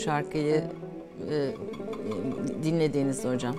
[0.00, 0.62] şarkıyı
[1.30, 1.50] e,
[2.64, 3.54] dinlediğinizde hocam?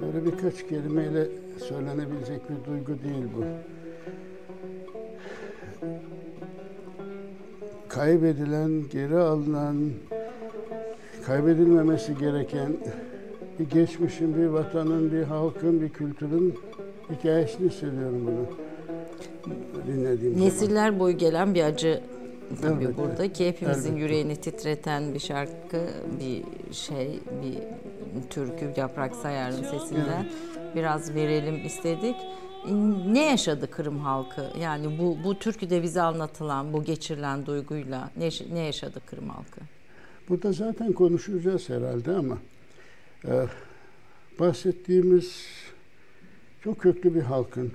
[0.00, 1.26] Böyle birkaç kelimeyle
[1.68, 3.44] söylenebilecek bir duygu değil bu.
[7.88, 9.76] Kaybedilen, geri alınan,
[11.26, 12.76] kaybedilmemesi gereken
[13.58, 16.54] bir geçmişin, bir vatanın, bir halkın, bir kültürün
[17.10, 18.46] hikayesini hissediyorum bunu.
[19.86, 20.46] Dinlediğim zaman.
[20.46, 22.00] Nesiller boyu gelen bir acı
[22.62, 23.36] tabii Evet, burada evet.
[23.36, 24.04] ki hepimizin Elbette.
[24.04, 25.86] yüreğini titreten bir şarkı,
[26.20, 26.44] bir
[26.74, 27.58] şey, bir
[28.30, 30.28] türkü Yaprak Sayar'ın sesinden
[30.76, 32.16] biraz verelim istedik.
[33.06, 34.50] Ne yaşadı Kırım halkı?
[34.60, 39.60] Yani bu bu türküde bize anlatılan, bu geçirilen duyguyla ne, ne yaşadı Kırım halkı?
[40.28, 42.38] Burada zaten konuşacağız herhalde ama
[43.24, 43.46] e,
[44.40, 45.46] bahsettiğimiz
[46.64, 47.72] çok köklü bir halkın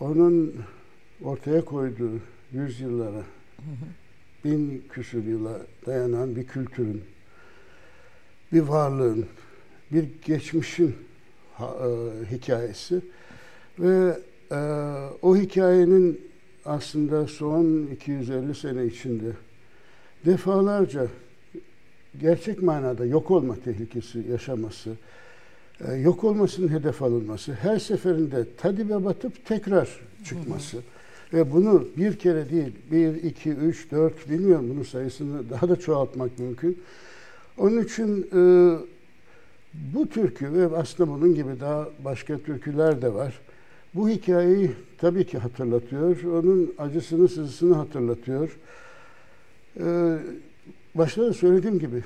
[0.00, 0.54] onun
[1.24, 2.20] ortaya koyduğu
[2.52, 3.22] yüzyıllara
[4.44, 7.02] bin küsur yıla dayanan bir kültürün
[8.52, 9.26] bir varlığın
[9.92, 10.96] bir geçmişin
[11.58, 11.64] e,
[12.30, 13.00] hikayesi.
[13.78, 14.18] Ve
[14.50, 14.56] e,
[15.22, 16.20] o hikayenin
[16.64, 19.32] aslında son 250 sene içinde
[20.26, 21.06] defalarca
[22.20, 24.90] gerçek manada yok olma tehlikesi yaşaması,
[25.88, 30.78] e, yok olmasının hedef alınması, her seferinde tadibe batıp tekrar çıkması
[31.32, 36.38] ve bunu bir kere değil, bir, iki, üç, dört bilmiyorum bunun sayısını daha da çoğaltmak
[36.38, 36.78] mümkün.
[37.58, 38.40] Onun için e,
[39.74, 43.40] bu türkü ve aslında bunun gibi daha başka türküler de var.
[43.94, 46.22] Bu hikayeyi tabii ki hatırlatıyor.
[46.22, 48.58] Onun acısını, sızısını hatırlatıyor.
[49.80, 50.18] Ee,
[50.94, 52.04] başta da söylediğim gibi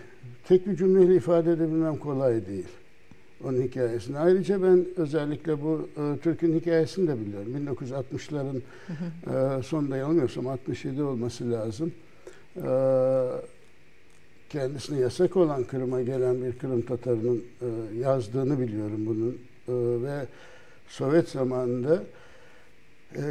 [0.49, 2.69] tek bir cümleyle ifade edebilmem kolay değil.
[3.45, 4.19] Onun hikayesini.
[4.19, 7.53] Ayrıca ben özellikle bu e, Türk'ün hikayesini de biliyorum.
[7.57, 8.61] 1960'ların
[9.59, 11.93] e, sonunda yanılmıyorsam 67 olması lazım.
[12.57, 12.69] E,
[14.51, 19.39] kendisine yasak olan Kırım'a gelen bir Kırım Tatarı'nın e, yazdığını biliyorum bunun.
[19.69, 20.27] E, ve
[20.89, 22.03] Sovyet zamanında
[23.17, 23.23] e,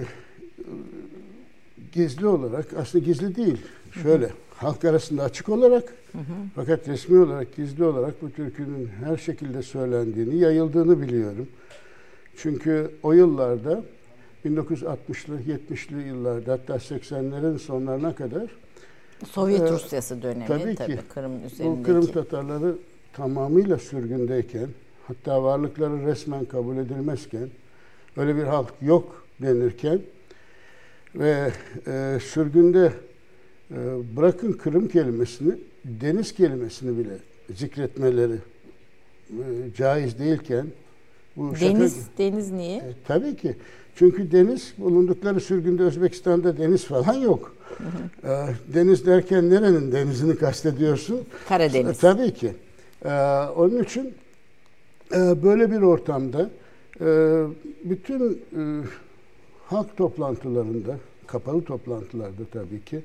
[1.92, 3.58] gizli olarak, aslında gizli değil,
[4.04, 4.30] şöyle
[4.62, 5.94] halk arasında açık olarak
[6.56, 11.48] fakat resmi olarak gizli olarak bu türkünün her şekilde söylendiğini, yayıldığını biliyorum.
[12.38, 13.84] Çünkü o yıllarda
[14.46, 18.50] 1960'lı, 70'li yıllarda hatta 80'lerin sonlarına kadar
[19.26, 21.02] Sovyet Ee, Rusyası dönemi tabii tabii, ki.
[21.14, 21.84] Kırım bu üzerindeki.
[21.84, 22.76] Kırım Tatarları
[23.14, 24.68] tamamıyla sürgündeyken
[25.08, 27.50] hatta varlıkları resmen kabul edilmezken
[28.18, 30.02] öyle bir halk yok denirken
[31.16, 31.52] ve
[31.88, 33.11] e, sürgünde e,
[34.16, 35.54] bırakın Kırım kelimesini
[35.86, 37.18] deniz kelimesini bile
[37.56, 38.36] zikretmeleri
[39.30, 39.44] e,
[39.78, 40.66] caiz değilken
[41.36, 42.78] bu şaka- Deniz, deniz niye?
[42.78, 43.56] E, tabii ki.
[43.96, 47.56] Çünkü deniz bulundukları sürgünde Özbekistan'da deniz falan yok.
[48.24, 48.30] E,
[48.74, 51.22] deniz derken nerenin denizini kastediyorsun?
[51.50, 51.98] Karadeniz.
[51.98, 52.52] E, tabii ki.
[53.06, 53.10] E,
[53.56, 54.14] onun için
[55.14, 56.50] e, böyle bir ortamda
[57.02, 57.06] e,
[57.84, 58.62] bütün e,
[59.66, 60.98] halk toplantılarında,
[61.28, 63.02] kapalı toplantılarda tabii ki,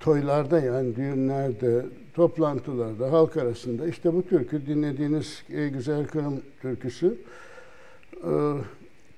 [0.00, 7.18] toylarda yani düğünlerde, toplantılarda, halk arasında işte bu türkü dinlediğiniz Ey Güzel Kırım türküsü
[8.24, 8.32] e,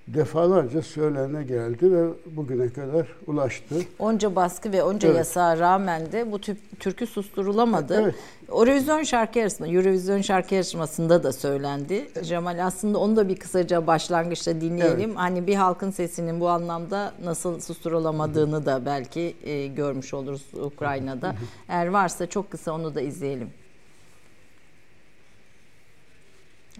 [0.09, 3.75] defalarca söylene geldi ve bugüne kadar ulaştı.
[3.99, 5.19] Onca baskı ve onca Evet.
[5.19, 8.01] yasağa rağmen de bu tür, türkü susturulamadı.
[8.03, 8.15] Evet.
[8.49, 12.09] Eurovision şarkı yarışmasında, Eurovision şarkı yarışmasında da söylendi.
[12.23, 15.11] Cemal aslında onu da bir kısaca başlangıçta dinleyelim.
[15.11, 15.17] Evet.
[15.19, 21.35] Hani bir halkın sesinin bu anlamda nasıl susturulamadığını da belki e, görmüş oluruz Ukrayna'da.
[21.69, 23.51] Eğer varsa çok kısa onu da izleyelim.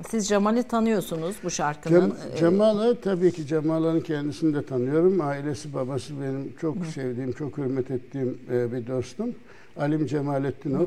[0.09, 2.01] Siz Cemal'i tanıyorsunuz bu şarkının.
[2.01, 5.21] Cem, Cemal'ı tabii ki Cemal'ın kendisini de tanıyorum.
[5.21, 6.91] Ailesi babası benim çok Hı.
[6.91, 9.35] sevdiğim, çok hürmet ettiğim e, bir dostum.
[9.77, 10.87] Alim Cemalettinov.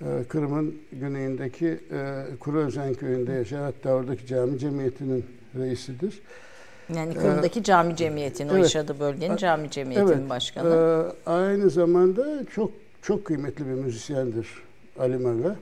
[0.00, 3.62] E, Kırım'ın güneyindeki e, Kuruözen köyünde yaşar.
[3.62, 5.24] Hatta oradaki cami cemiyetinin
[5.58, 6.20] reisidir.
[6.94, 10.68] Yani Kırım'daki ee, cami cemiyetinin, evet, o yaşadığı bölgenin cami cemiyetinin evet, başkanı.
[11.26, 12.70] E, aynı zamanda çok
[13.02, 14.48] çok kıymetli bir müzisyendir
[14.98, 15.56] Ali Maga.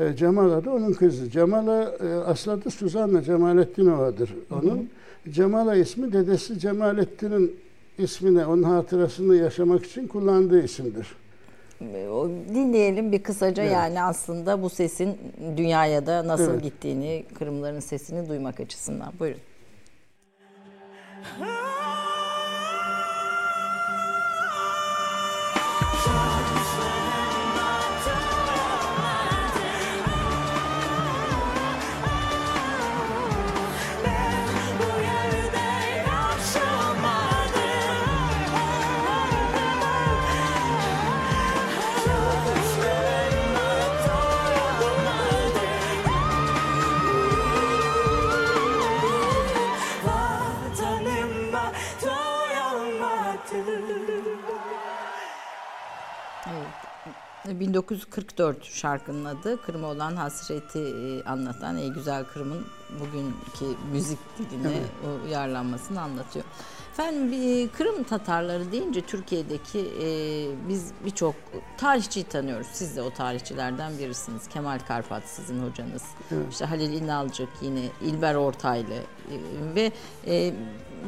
[0.00, 1.30] E, Cemal da onun kızı.
[1.30, 4.76] Cemal'a e, aslı adı Suzanna Cemalettinova'dır onun.
[4.76, 4.80] Hı
[5.26, 5.32] hı.
[5.32, 7.56] Cemala ismi dedesi Cemalettin'in
[7.98, 11.16] ismine, onun hatırasını yaşamak için kullandığı isimdir.
[12.54, 13.72] Dinleyelim bir kısaca evet.
[13.72, 15.18] yani aslında bu sesin
[15.56, 16.62] dünyaya da nasıl evet.
[16.62, 19.12] gittiğini, Kırımların sesini duymak açısından.
[19.20, 19.40] Buyurun.
[57.50, 62.66] 1944 şarkının adı Kırım'a olan hasreti e, anlatan Ey Güzel Kırım'ın
[63.00, 65.24] bugünkü müzik diline evet.
[65.26, 66.44] uyarlanmasını anlatıyor.
[66.92, 70.08] Efendim Kırım Tatarları deyince Türkiye'deki e,
[70.68, 71.34] biz birçok
[71.78, 72.66] tarihçiyi tanıyoruz.
[72.72, 74.48] Siz de o tarihçilerden birisiniz.
[74.48, 76.02] Kemal Karpat sizin hocanız.
[76.32, 76.46] Evet.
[76.50, 79.34] İşte Halil İnalcık yine İlber Ortaylı e,
[79.74, 79.92] ve
[80.26, 80.54] e,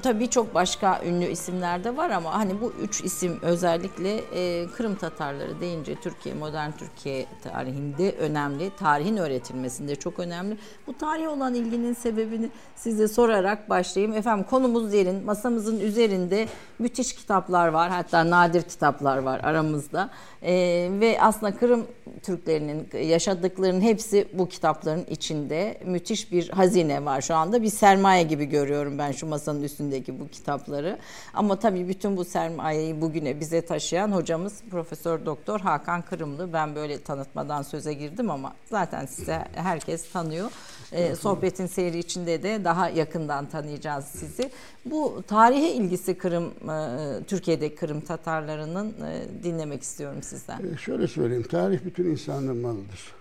[0.03, 4.95] tabii birçok başka ünlü isimler de var ama hani bu üç isim özellikle e, Kırım
[4.95, 8.71] Tatarları deyince Türkiye, modern Türkiye tarihinde önemli.
[8.77, 10.57] Tarihin öğretilmesinde çok önemli.
[10.87, 14.17] Bu tarihe olan ilginin sebebini size sorarak başlayayım.
[14.17, 15.25] Efendim konumuz derin.
[15.25, 16.49] Masamızın üzerinde
[16.79, 17.91] müthiş kitaplar var.
[17.91, 20.11] Hatta nadir kitaplar var aramızda.
[20.43, 20.53] E,
[21.01, 21.87] ve aslında Kırım
[22.23, 25.81] Türklerinin yaşadıklarının hepsi bu kitapların içinde.
[25.85, 27.63] Müthiş bir hazine var şu anda.
[27.63, 30.99] Bir sermaye gibi görüyorum ben şu masanın üstündeki bu kitapları.
[31.35, 36.53] Ama tabii bütün bu sermayeyi bugüne bize taşıyan hocamız Profesör Doktor Hakan Kırımlı.
[36.53, 40.51] Ben böyle tanıtmadan söze girdim ama zaten size herkes tanıyor.
[40.93, 44.51] E, sohbetin seyri içinde de daha yakından tanıyacağız sizi.
[44.85, 50.59] Bu tarihe ilgisi Kırım, e, Türkiye'de Kırım Tatarlarının e, dinlemek istiyorum sizden.
[50.75, 53.13] E, şöyle söyleyeyim, tarih bütün insanlığın malıdır.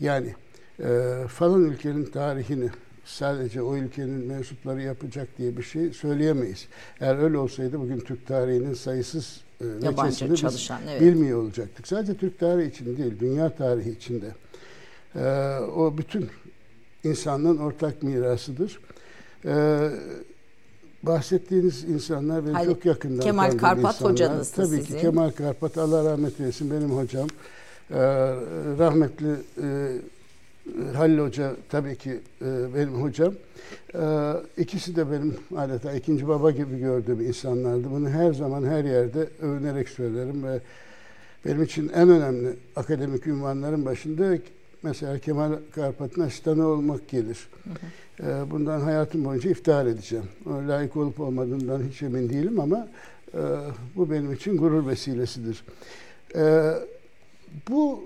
[0.00, 0.34] Yani
[0.80, 0.88] e,
[1.28, 2.70] falan ülkenin tarihini
[3.04, 6.68] sadece o ülkenin mensupları yapacak diye bir şey söyleyemeyiz.
[7.00, 11.00] Eğer öyle olsaydı bugün Türk tarihinin sayısız e, Yabancı çalışan, evet.
[11.00, 11.88] bilmiyor olacaktık.
[11.88, 14.34] Sadece Türk tarihi için değil, dünya tarihi içinde.
[15.16, 16.28] E, o bütün
[17.04, 18.80] insanlığın ortak mirasıdır.
[19.44, 19.90] E,
[21.02, 24.12] bahsettiğiniz insanlar benim Hayır, çok yakından Kemal Karpat insanlar.
[24.12, 24.84] hocanız Tabii sizin.
[24.84, 27.28] ki Kemal Karpat Allah rahmet eylesin benim hocam.
[27.90, 27.96] Ee,
[28.78, 29.30] rahmetli
[29.62, 29.96] e,
[30.94, 33.34] Halil Hoca tabii ki e, benim hocam.
[33.94, 37.90] E, ikisi de benim adeta ikinci baba gibi gördüğüm insanlardı.
[37.90, 40.60] Bunu her zaman her yerde övünerek söylerim ve
[41.44, 44.38] benim için en önemli akademik ünvanların başında
[44.82, 47.48] mesela Kemal Karpat'ın asistanı olmak gelir.
[47.64, 48.30] Hı hı.
[48.30, 50.26] E, bundan hayatım boyunca iftihar edeceğim.
[50.46, 52.88] Layık olup olmadığından hiç emin değilim ama
[53.34, 53.40] e,
[53.96, 55.64] bu benim için gurur vesilesidir.
[57.68, 58.04] Bu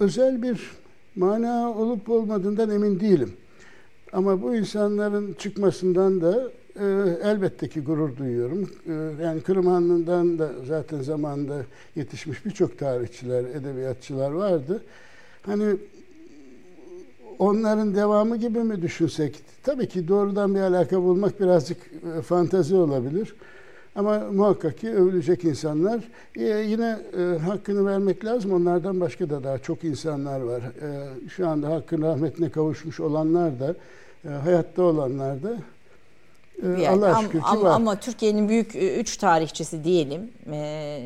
[0.00, 0.80] özel bir
[1.16, 3.32] mana olup olmadığından emin değilim.
[4.12, 6.84] Ama bu insanların çıkmasından da e,
[7.22, 8.70] elbette ki gurur duyuyorum.
[8.86, 11.62] E, yani Kırım Hanlığı'ndan da zaten zamanında
[11.96, 14.82] yetişmiş birçok tarihçiler, edebiyatçılar vardı.
[15.42, 15.76] Hani
[17.38, 19.40] onların devamı gibi mi düşünsek?
[19.62, 21.78] Tabii ki doğrudan bir alaka bulmak birazcık
[22.18, 23.34] e, fantazi olabilir.
[23.96, 26.00] Ama muhakkak ki övülecek insanlar.
[26.36, 28.52] Ee, yine e, hakkını vermek lazım.
[28.52, 30.60] Onlardan başka da daha çok insanlar var.
[30.60, 33.74] E, şu anda hakkın rahmetine kavuşmuş olanlar da,
[34.24, 35.56] e, hayatta olanlar da
[36.62, 37.74] e, Allah şükür ki ama, var.
[37.74, 40.30] Ama Türkiye'nin büyük e, üç tarihçisi diyelim.
[40.52, 41.00] E,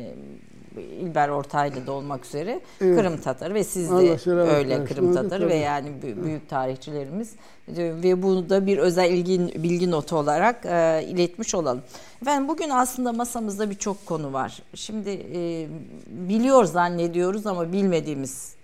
[0.81, 2.97] İlber Ortaylı da olmak üzere evet.
[2.97, 5.89] Kırım Tatarı ve siz de öyle Kırım Tatarı ve yani
[6.23, 7.31] büyük tarihçilerimiz
[7.67, 11.83] ve bunu da bir özel ilgi, bilgi notu olarak e, iletmiş olalım.
[12.21, 14.63] Efendim bugün aslında masamızda birçok konu var.
[14.73, 15.67] Şimdi e,
[16.07, 18.54] biliyor zannediyoruz ama bilmediğimiz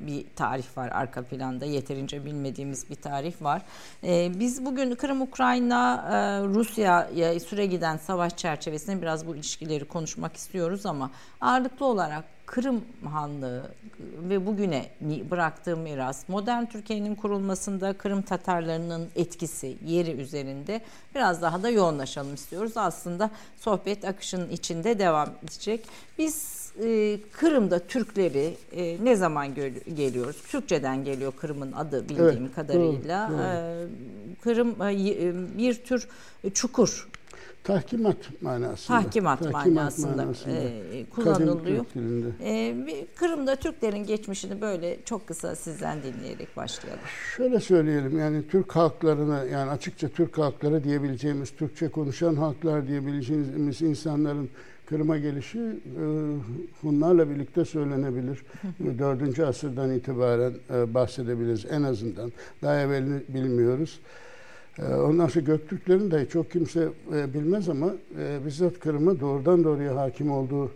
[0.00, 1.64] bir tarih var arka planda.
[1.64, 3.62] Yeterince bilmediğimiz bir tarih var.
[4.04, 10.36] E, biz bugün Kırım, Ukrayna, e, Rusya'ya süre giden savaş çerçevesinde biraz bu ilişkileri konuşmak
[10.36, 13.70] istiyoruz ama ağırlıklı olarak Kırım Hanlığı
[14.00, 20.80] ve bugüne bıraktığı miras, modern Türkiye'nin kurulmasında Kırım Tatarlarının etkisi, yeri üzerinde
[21.14, 22.72] biraz daha da yoğunlaşalım istiyoruz.
[22.76, 23.30] Aslında
[23.60, 25.86] sohbet akışının içinde devam edecek.
[26.18, 29.54] Biz e, Kırım'da Türkleri e, ne zaman
[29.94, 30.36] geliyoruz?
[30.48, 33.28] Türkçeden geliyor Kırım'ın adı bildiğim evet, kadarıyla.
[33.30, 33.42] Doğru, doğru.
[33.42, 36.08] E, Kırım e, e, bir tür
[36.54, 37.08] çukur.
[37.64, 39.00] Tahkimat manasında.
[39.00, 41.84] Tahkimat, Tahkimat manasında, manasında e, kullanılıyor.
[42.42, 47.02] E, Kırım'da Türklerin geçmişini böyle çok kısa sizden dinleyerek başlayalım.
[47.36, 54.50] Şöyle söyleyelim yani Türk halklarına yani açıkça Türk halkları diyebileceğimiz, Türkçe konuşan halklar diyebileceğimiz insanların
[54.90, 56.04] Kırım'a gelişi e,
[56.80, 58.42] Hunlarla birlikte söylenebilir.
[58.98, 62.32] Dördüncü asırdan itibaren e, bahsedebiliriz en azından.
[62.62, 64.00] Daha evvelini bilmiyoruz.
[64.78, 67.92] E, ondan sonra Göktürklerin de çok kimse bilmez ama
[68.46, 70.70] bizzat Kırım'a doğrudan doğruya hakim olduğu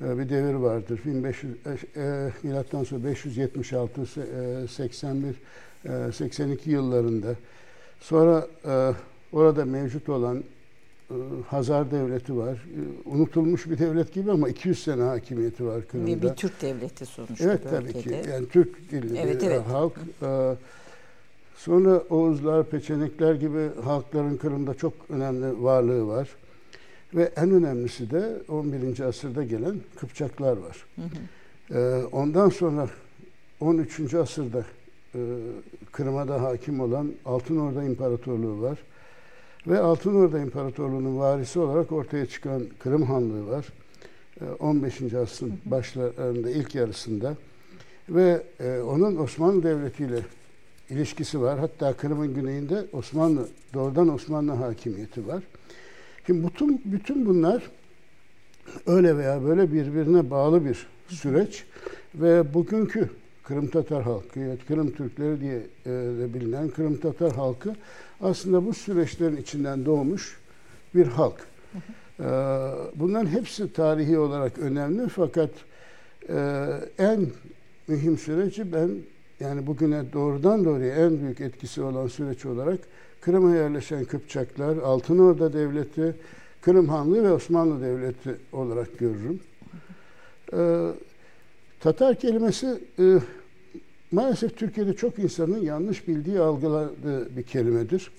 [0.00, 1.00] bir devir vardır.
[1.04, 1.54] 1500
[2.42, 4.06] milattan sonra 576
[4.68, 5.36] 81
[6.12, 7.34] 82 yıllarında.
[8.00, 8.46] Sonra
[9.32, 10.42] orada mevcut olan e,
[11.48, 12.52] Hazar Devleti var.
[12.52, 16.06] E, unutulmuş bir devlet gibi ama 200 sene hakimiyeti var Kırım'da.
[16.06, 18.22] Bir, bir Türk devleti sonuçta Evet tabii ki.
[18.30, 19.66] Yani Türk dilli evet, bir evet.
[19.66, 19.92] halk.
[20.22, 20.56] E,
[21.56, 26.28] sonra Oğuzlar, Peçenekler gibi halkların Kırım'da çok önemli varlığı var.
[27.14, 29.00] Ve en önemlisi de 11.
[29.00, 30.86] asırda gelen Kıpçaklar var.
[30.96, 32.06] Hı hı.
[32.12, 32.88] Ondan sonra
[33.60, 34.14] 13.
[34.14, 34.64] asırda
[35.92, 38.78] Kırım'a da hakim olan Altın Orda İmparatorluğu var.
[39.66, 43.66] Ve Altınorda İmparatorluğu'nun varisi olarak ortaya çıkan Kırım Hanlığı var.
[44.58, 45.00] 15.
[45.00, 47.36] Ee, asrın başlarında, ilk yarısında.
[48.08, 50.20] Ve e, onun Osmanlı Devleti ile
[50.90, 51.58] ilişkisi var.
[51.58, 55.42] Hatta Kırım'ın güneyinde Osmanlı, doğrudan Osmanlı hakimiyeti var.
[56.26, 57.62] Şimdi bütün, bütün bunlar
[58.86, 61.64] öyle veya böyle birbirine bağlı bir süreç
[62.14, 63.10] ve bugünkü
[63.44, 67.74] Kırım Tatar halkı, Kırım Türkleri diye e, de bilinen Kırım Tatar halkı
[68.20, 70.38] aslında bu süreçlerin içinden doğmuş
[70.94, 71.46] bir halk.
[72.20, 72.24] E,
[72.94, 75.50] bunların hepsi tarihi olarak önemli fakat
[76.28, 76.66] e,
[76.98, 77.26] en
[77.88, 78.90] mühim süreci ben
[79.40, 82.78] yani bugüne doğrudan doğruya en büyük etkisi olan süreç olarak
[83.20, 86.14] Kırım'a yerleşen Kıpçaklar, Altınorda Devleti,
[86.60, 89.40] Kırım Hanlığı ve Osmanlı Devleti olarak görürüm.
[91.84, 93.18] Tatar kelimesi e,
[94.12, 98.10] maalesef Türkiye'de çok insanın yanlış bildiği, algıladığı bir kelimedir.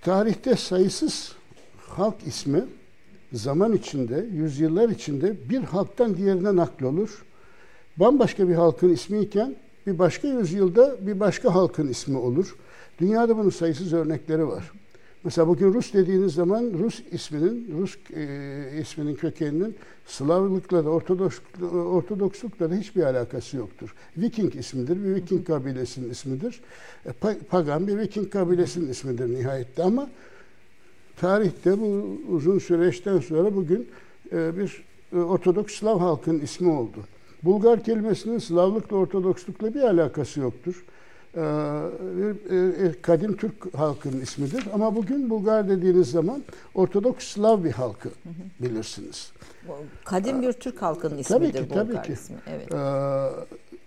[0.00, 1.32] Tarihte sayısız
[1.78, 2.64] halk ismi
[3.32, 7.24] zaman içinde, yüzyıllar içinde bir halktan diğerine naklolur.
[7.96, 12.56] Bambaşka bir halkın ismiyken bir başka yüzyılda bir başka halkın ismi olur.
[12.98, 14.72] Dünyada bunun sayısız örnekleri var.
[15.26, 21.38] Mesela bugün Rus dediğiniz zaman Rus isminin, Rus e, isminin kökeninin Slavlıkla da Ortodoks,
[21.72, 23.94] Ortodokslukla da hiçbir alakası yoktur.
[24.16, 26.60] Viking ismidir, bir Viking kabilesinin ismidir.
[27.06, 27.12] E,
[27.50, 30.10] pagan bir Viking kabilesinin ismidir nihayette ama
[31.16, 33.88] tarihte bu uzun süreçten sonra bugün
[34.32, 36.98] e, bir e, Ortodoks Slav halkın ismi oldu.
[37.42, 40.84] Bulgar kelimesinin Slavlıkla Ortodokslukla bir alakası yoktur.
[41.36, 44.64] Ee, kadim Türk halkının ismidir.
[44.72, 46.42] Ama bugün Bulgar dediğiniz zaman
[46.74, 48.08] Ortodoks Slav bir halkı
[48.60, 49.32] bilirsiniz.
[50.04, 52.12] Kadim bir Türk halkının ismidir tabii ki, Bulgar tabii ki.
[52.12, 52.36] ismi.
[52.46, 52.72] Evet.
[52.72, 52.76] Ee,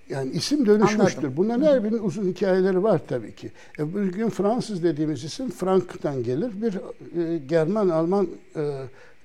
[0.10, 1.18] yani isim dönüşmüştür.
[1.18, 1.34] Anladım.
[1.38, 3.52] Bunların her birinin uzun hikayeleri var tabii ki.
[3.80, 6.52] E, bugün Fransız dediğimiz isim Frank'tan gelir.
[6.62, 6.74] Bir
[7.22, 8.72] e, German, Alman e,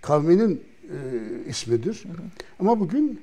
[0.00, 0.96] kavminin e,
[1.48, 2.04] ismidir.
[2.04, 2.22] Hı hı.
[2.60, 3.20] Ama bugün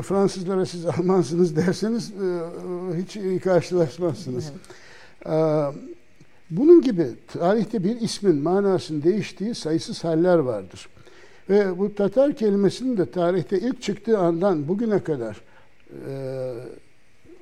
[0.00, 4.52] Fransızlara siz Almansınız derseniz e, e, hiç karşılaşmazsınız.
[5.24, 5.74] Evet.
[6.50, 10.88] Bunun gibi tarihte bir ismin manasının değiştiği sayısız haller vardır.
[11.50, 15.40] Ve bu Tatar kelimesinin de tarihte ilk çıktığı andan bugüne kadar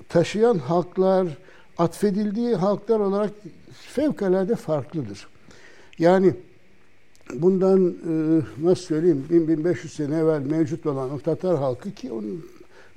[0.09, 1.29] taşıyan halklar,
[1.79, 3.31] atfedildiği halklar olarak
[3.73, 5.29] fevkalade farklıdır.
[5.99, 6.35] Yani
[7.35, 12.45] bundan e, nasıl söyleyeyim 1500 sene evvel mevcut olan o Tatar halkı ki onun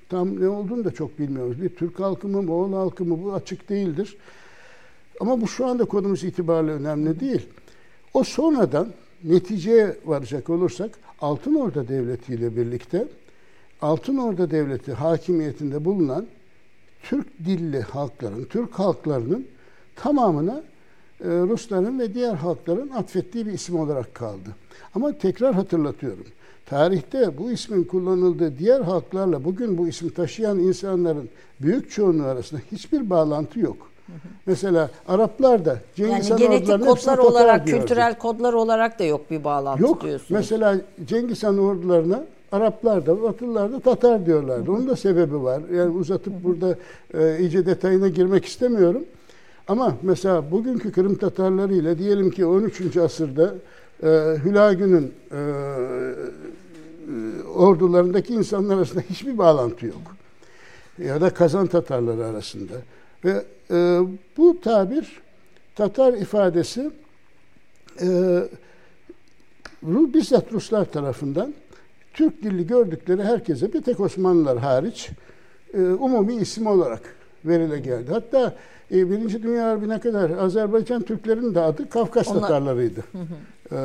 [0.09, 1.61] tam ne olduğunu da çok bilmiyoruz.
[1.61, 4.17] Bir Türk halkı mı, Moğol halkı mı bu açık değildir.
[5.19, 7.47] Ama bu şu anda konumuz itibariyle önemli değil.
[8.13, 8.87] O sonradan
[9.23, 13.07] neticeye varacak olursak Altın Orda Devleti ile birlikte
[13.81, 16.27] Altın Orda Devleti hakimiyetinde bulunan
[17.03, 19.47] Türk dilli halkların, Türk halklarının
[19.95, 20.63] tamamına
[21.23, 24.49] Rusların ve diğer halkların atfettiği bir isim olarak kaldı.
[24.95, 26.25] Ama tekrar hatırlatıyorum.
[26.65, 31.29] Tarihte bu ismin kullanıldığı diğer halklarla bugün bu ismi taşıyan insanların
[31.61, 33.77] büyük çoğunluğu arasında hiçbir bağlantı yok.
[34.45, 37.81] Mesela Araplar da Cengiz Han Yani genetik ordularının kodlar olarak, diyordu.
[37.81, 40.01] kültürel kodlar olarak da yok bir bağlantı Yok.
[40.03, 40.31] diyorsunuz.
[40.31, 44.71] Mesela Cengiz Han ordularına Araplar da Batılılar da Tatar diyorlardı.
[44.71, 45.61] Onun da sebebi var.
[45.73, 46.75] Yani uzatıp burada
[47.13, 49.03] e, iyice detayına girmek istemiyorum.
[49.67, 52.97] Ama mesela bugünkü Kırım Tatarları ile diyelim ki 13.
[52.97, 53.55] asırda
[54.03, 54.07] e,
[54.45, 55.41] Hülagü'nün e, e,
[57.43, 60.15] ordularındaki insanlar arasında hiçbir bağlantı yok.
[60.97, 62.73] Ya da Kazan Tatarları arasında.
[63.25, 63.99] Ve e,
[64.37, 65.21] bu tabir
[65.75, 66.91] Tatar ifadesi
[68.01, 68.07] e,
[69.83, 71.53] Ru- bizzat Ruslar tarafından
[72.13, 75.09] Türk dilli gördükleri herkese bir tek Osmanlılar hariç
[75.73, 77.01] e, umumi isim olarak
[77.45, 78.11] verile geldi.
[78.11, 78.55] Hatta
[78.93, 83.03] e, Birinci Dünya Harbi'ne kadar Azerbaycan Türklerinin de adı Kafkas Onlar- Tatarlarıydı.
[83.71, 83.75] E,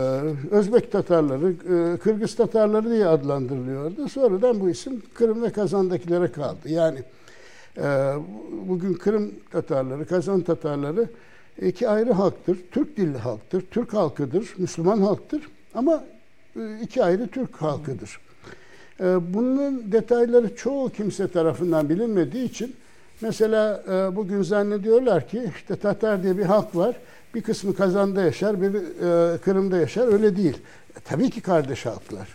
[0.50, 1.50] Özbek Tatarları,
[1.94, 4.08] e, Kırgız Tatarları diye adlandırılıyordu.
[4.08, 6.68] Sonradan bu isim Kırım ve Kazan'dakilere kaldı.
[6.68, 6.98] Yani
[7.78, 8.12] e,
[8.68, 11.08] bugün Kırım Tatarları, Kazan Tatarları
[11.62, 12.58] iki ayrı halktır.
[12.70, 15.42] Türk dilli halktır, Türk halkıdır, Müslüman halktır
[15.74, 16.04] ama
[16.56, 18.20] e, iki ayrı Türk halkıdır.
[19.00, 22.74] E, Bunun detayları çoğu kimse tarafından bilinmediği için
[23.20, 26.96] mesela e, bugün zannediyorlar ki işte Tatar diye bir halk var.
[27.34, 30.12] Bir kısmı Kazan'da yaşar, biri e, Kırım'da yaşar.
[30.12, 30.58] Öyle değil.
[30.96, 32.28] E, Tabii ki kardeş halklar.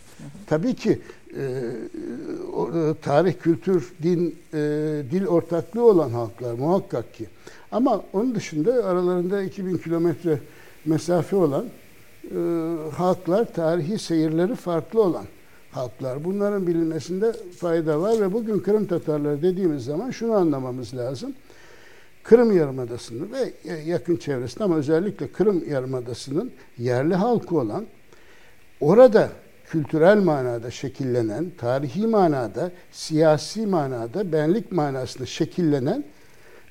[0.47, 1.01] Tabii ki
[1.37, 1.61] e,
[3.01, 4.35] tarih, kültür, din,
[5.11, 7.25] dil ortaklığı olan halklar muhakkak ki.
[7.71, 10.39] Ama onun dışında aralarında 2000 kilometre
[10.85, 11.65] mesafe olan
[12.97, 15.25] halklar, tarihi seyirleri farklı olan
[15.75, 16.23] halklar.
[16.23, 21.33] Bunların bilinmesinde fayda var ve bugün Kırım Tatarları dediğimiz zaman şunu anlamamız lazım.
[22.23, 27.85] Kırım Yarımadası'nın ve yakın çevresinde ama özellikle Kırım Yarımadası'nın yerli halkı olan
[28.81, 29.29] orada
[29.67, 36.03] kültürel manada şekillenen, tarihi manada, siyasi manada, benlik manasında şekillenen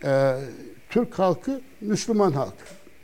[0.04, 0.36] e,
[0.90, 2.54] Türk halkı Müslüman halk.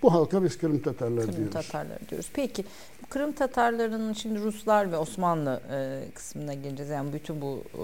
[0.02, 1.52] Bu halka biz Kırım Tatarları Kırım diyoruz.
[1.52, 2.30] Tatarları diyoruz.
[2.34, 2.64] Peki
[3.09, 6.90] Kırım Tatarlarının şimdi Ruslar ve Osmanlı e, kısmına geleceğiz.
[6.90, 7.83] Yani bütün bu e,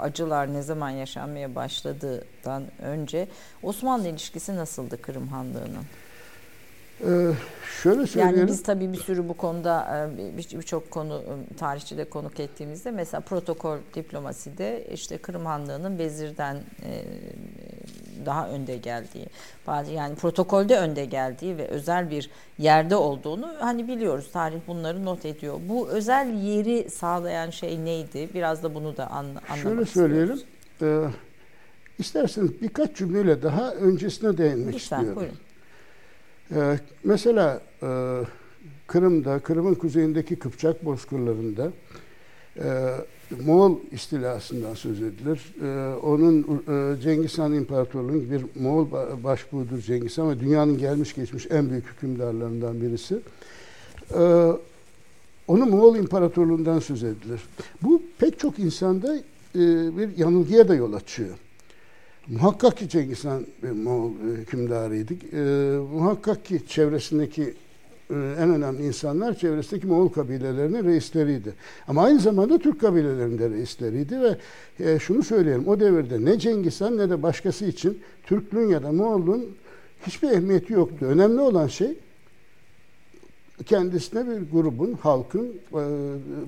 [0.00, 3.28] acılar ne zaman yaşanmaya başladığından önce
[3.62, 5.84] Osmanlı ilişkisi nasıldı Kırım Hanlığı'nın?
[7.04, 7.30] Ee,
[7.82, 8.38] şöyle söyleyelim.
[8.40, 12.90] Yani biz tabii bir sürü bu konuda e, bir- birçok konu e, tarihçide konuk ettiğimizde
[12.90, 17.02] mesela protokol diplomaside işte Kırım Hanlığı'nın vezirden e,
[18.26, 19.26] daha önde geldiği,
[19.66, 24.28] bazı yani protokolde önde geldiği ve özel bir yerde olduğunu hani biliyoruz.
[24.32, 25.54] Tarih bunları not ediyor.
[25.68, 28.28] Bu özel yeri sağlayan şey neydi?
[28.34, 30.40] Biraz da bunu da anla, anlamak Şöyle söyleyelim.
[30.82, 31.02] Ee,
[31.98, 35.16] isterseniz birkaç cümleyle daha öncesine değinmek Lütfen istiyorum.
[35.16, 35.36] buyurun.
[36.54, 37.88] Ee, mesela e,
[38.86, 41.72] Kırım'da, Kırım'ın kuzeyindeki Kıpçak bozkırlarında
[42.56, 42.94] e,
[43.44, 45.54] Moğol istilasından söz edilir.
[45.62, 51.14] E, onun e, Cengiz Han İmparatorluğu'nun bir Moğol ba- başbuğudur Cengiz Han ve dünyanın gelmiş
[51.14, 53.18] geçmiş en büyük hükümdarlarından birisi.
[54.14, 54.52] E,
[55.48, 57.40] onu Moğol İmparatorluğundan söz edilir.
[57.82, 59.22] Bu pek çok insanda e,
[59.98, 61.36] bir yanılgıya da yol açıyor.
[62.28, 65.14] Muhakkak ki Cengiz Han bir Moğol e, hükümdarıydı.
[65.32, 67.42] E, muhakkak ki çevresindeki
[68.10, 71.54] e, en önemli insanlar çevresindeki Moğol kabilelerinin reisleriydi.
[71.88, 74.36] Ama aynı zamanda Türk kabilelerinde reisleriydi ve
[74.80, 78.92] e, şunu söyleyelim o devirde ne Cengiz Han ne de başkası için Türklüğün ya da
[78.92, 79.46] Moğolluğun
[80.06, 81.06] hiçbir ehemmiyeti yoktu.
[81.06, 81.94] Önemli olan şey
[83.66, 85.82] kendisine bir grubun, halkın, e,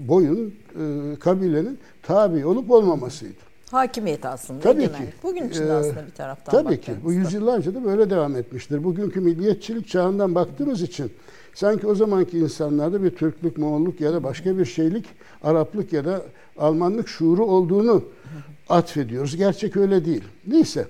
[0.08, 3.47] boyun, e, kabilenin tabi olup olmamasıydı.
[3.70, 4.60] Hakimiyet aslında.
[4.60, 5.08] Tabii ki.
[5.22, 6.92] Bugün için de Ee, aslında bir taraftan Tabii ki.
[7.04, 8.84] Bu yüzyıllarca da böyle devam etmiştir.
[8.84, 11.12] Bugünkü milliyetçilik çağından baktığımız için
[11.54, 15.06] sanki o zamanki insanlarda bir Türklük, Moğolluk ya da başka bir şeylik,
[15.42, 16.22] Araplık ya da
[16.58, 18.04] Almanlık şuuru olduğunu
[18.68, 19.36] atfediyoruz.
[19.36, 20.24] Gerçek öyle değil.
[20.46, 20.86] Neyse.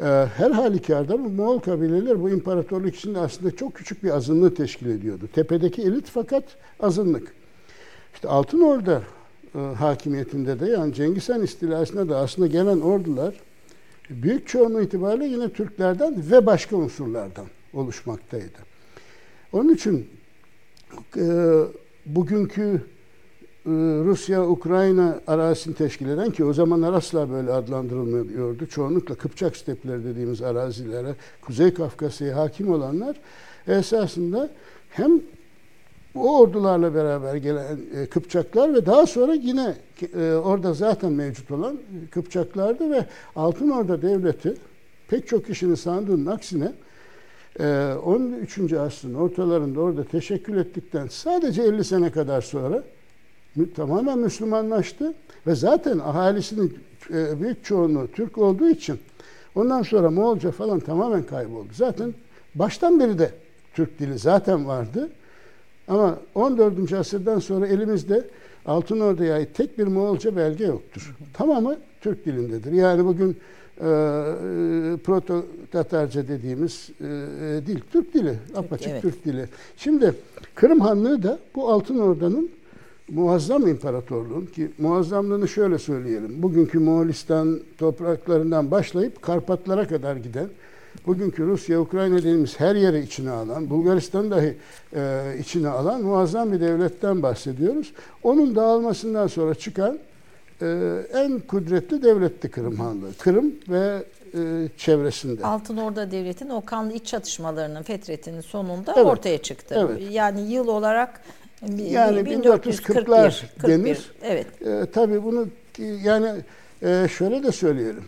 [0.00, 0.04] Ee,
[0.36, 5.28] her halükarda bu Moğol kabileler bu imparatorluk içinde aslında çok küçük bir azınlığı teşkil ediyordu.
[5.34, 6.44] Tepedeki elit fakat
[6.80, 7.34] azınlık.
[8.14, 9.02] İşte Altın Orda e,
[9.52, 13.34] hakimiyetinde de yani Cengiz Han istilasına da aslında gelen ordular
[14.10, 18.58] büyük çoğunluğu itibariyle yine Türklerden ve başka unsurlardan oluşmaktaydı.
[19.52, 20.10] Onun için
[21.16, 21.24] e,
[22.06, 22.82] bugünkü
[23.66, 23.70] e,
[24.04, 28.66] Rusya-Ukrayna arazisini teşkil eden ki o zamanlar asla böyle adlandırılmıyordu.
[28.66, 33.16] Çoğunlukla Kıpçak stepleri dediğimiz arazilere, Kuzey Kafkasya'ya hakim olanlar
[33.66, 34.50] esasında
[34.90, 35.20] hem
[36.14, 39.74] o ordularla beraber gelen e, Kıpçaklar ve daha sonra yine
[40.14, 41.78] e, orada zaten mevcut olan
[42.10, 44.54] Kıpçaklardı ve Altın Orda Devleti
[45.08, 46.72] pek çok kişinin sandığının aksine
[47.60, 48.72] Ee, 13.
[48.72, 52.82] asrın ortalarında orada teşekkül ettikten sadece 50 sene kadar sonra
[53.76, 55.14] tamamen Müslümanlaştı
[55.46, 56.78] ve zaten ahalisinin
[57.10, 58.98] e, büyük çoğunluğu Türk olduğu için
[59.54, 61.68] ondan sonra Moğolca falan tamamen kayboldu.
[61.72, 62.14] Zaten
[62.54, 63.30] baştan beri de
[63.74, 65.10] Türk dili zaten vardı.
[65.90, 66.92] Ama 14.
[66.92, 68.24] asırdan sonra elimizde
[68.66, 71.14] Altın Ordu'ya ait tek bir Moğolca belge yoktur.
[71.32, 72.72] Tamamı Türk dilindedir.
[72.72, 73.36] Yani bugün e,
[75.04, 77.04] proto Tatarca dediğimiz e,
[77.66, 79.02] dil Türk dili, apaçık evet.
[79.02, 79.46] Türk dili.
[79.76, 80.14] Şimdi
[80.54, 82.50] Kırım Hanlığı da bu Altın Ordu'nun
[83.08, 86.42] muazzam imparatorluğun ki muazzamlığını şöyle söyleyelim.
[86.42, 90.48] Bugünkü Moğolistan topraklarından başlayıp Karpatlara kadar giden
[91.06, 94.56] bugünkü Rusya, Ukrayna dediğimiz her yeri içine alan, Bulgaristan dahi
[94.94, 97.92] e, içine alan muazzam bir devletten bahsediyoruz.
[98.22, 99.98] Onun dağılmasından sonra çıkan
[100.62, 103.14] e, en kudretli devletti Kırım Hanlığı.
[103.18, 104.02] Kırım ve
[104.34, 105.44] e, çevresinde.
[105.44, 109.06] Altın Orda Devleti'nin o kanlı iç çatışmalarının fetretinin sonunda Evet.
[109.06, 109.88] ortaya çıktı.
[109.88, 110.02] Evet.
[110.10, 111.20] Yani yıl olarak
[111.78, 113.68] Yani 1441, 1440'lar 41.
[113.68, 114.10] denir.
[114.22, 114.46] Evet.
[114.66, 115.48] E, tabii bunu
[116.04, 116.28] yani
[116.82, 118.04] e, şöyle de söyleyelim.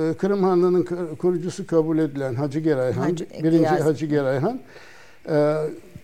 [0.00, 3.84] E, Kırım Hanlığı'nın kur- kurucusu kabul edilen Hacı Gerayhan, Hacı- birinci Giyaz.
[3.84, 4.60] Hacı Gerayhan,
[5.28, 5.56] e,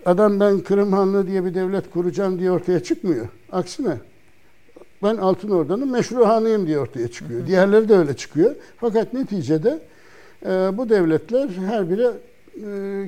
[0.07, 3.27] adam ben Kırım Hanlığı diye bir devlet kuracağım diye ortaya çıkmıyor.
[3.53, 3.97] Aksine
[5.03, 7.47] ben Altın Orda'nın meşru hanıyım diye ortaya çıkıyor.
[7.47, 8.55] Diğerleri de öyle çıkıyor.
[8.77, 9.79] Fakat neticede
[10.47, 12.07] e, bu devletler her biri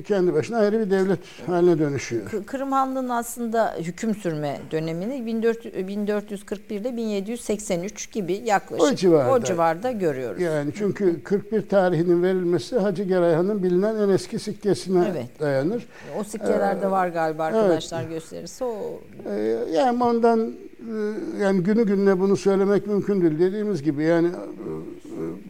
[0.07, 2.23] kendi başına ayrı bir devlet haline dönüşüyor.
[2.45, 9.31] Kırım Hanlığı'nın aslında hüküm sürme dönemini 1400 1441 ile 1783 gibi yaklaşık O civarda.
[9.31, 10.41] o civarda görüyoruz.
[10.41, 15.39] Yani çünkü 41 tarihinin verilmesi Hacı Gerayhan'ın bilinen en eski sikkesine Evet.
[15.39, 15.87] dayanır.
[16.19, 17.55] O sikkelerde var galiba evet.
[17.59, 20.39] arkadaşlar gösterirse o Ee, yani ondan
[20.79, 20.93] e,
[21.43, 23.39] yani günü gününe bunu söylemek mümkün değil.
[23.39, 24.31] Dediğimiz gibi yani e,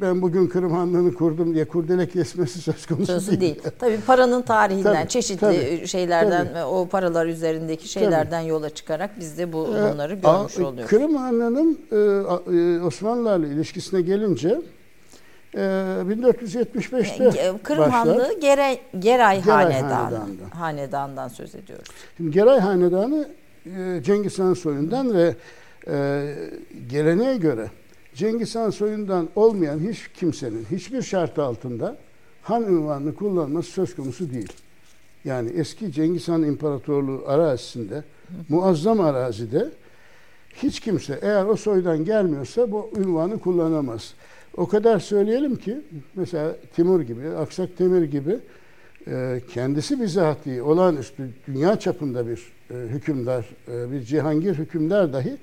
[0.03, 3.41] ben bugün Kırım Hanlığı'nı kurdum diye kurdele kesmesi söz konusu sözü değil.
[3.41, 3.61] değil.
[3.79, 6.63] Tabii paranın tarihinden, Tabii, çeşitli tabii, şeylerden tabii.
[6.63, 10.89] o paralar üzerindeki şeylerden yola çıkarak biz de bu Ee, bunları görmüş oluyoruz.
[10.89, 14.61] Kırım Hanlığı'nın e, e, Osmanlılarla ilişkisine gelince
[15.55, 17.91] e, 1475'te Ge- Kırım başlar.
[17.91, 20.19] Hanlığı Geray, Geray, Geray Hanedanı,
[20.53, 21.87] hanedandan söz ediyoruz.
[22.17, 23.27] Şimdi Geray Hanedanı
[23.65, 25.35] e, Cengiz Han soyundan ve
[25.87, 26.25] e,
[26.89, 27.67] geleneğe göre
[28.15, 31.97] Cengiz Han soyundan olmayan hiç kimsenin hiçbir şart altında
[32.41, 34.53] Han ünvanını kullanması söz konusu değil.
[35.25, 38.03] Yani eski Cengiz Han İmparatorluğu arazisinde,
[38.49, 39.69] muazzam arazide
[40.53, 44.13] hiç kimse eğer o soydan gelmiyorsa bu ünvanı kullanamaz.
[44.57, 45.81] O kadar söyleyelim ki
[46.15, 48.39] mesela Timur gibi, Aksak Temir gibi
[49.07, 55.37] e, kendisi bizatihi olağanüstü dünya çapında bir e, hükümdar, e, bir cihangir hükümdar dahi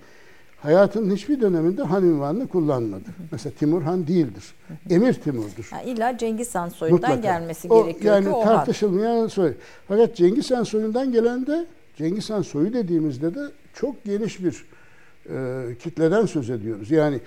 [0.62, 3.04] hayatının hiçbir döneminde han ünvanını kullanmadı.
[3.32, 4.44] Mesela Timur Han değildir.
[4.90, 5.70] Emir Timur'dur.
[5.72, 7.20] Yani illa Cengiz Han soyundan Mutlaka.
[7.38, 9.52] gelmesi O, gerekiyor yani ki o tartışılmayan soy.
[9.88, 13.40] Fakat Cengiz Han soyundan gelen de Cengiz Han soyu dediğimizde de
[13.74, 14.64] çok geniş bir
[15.30, 16.90] e, kitleden söz ediyoruz.
[16.90, 17.20] Yani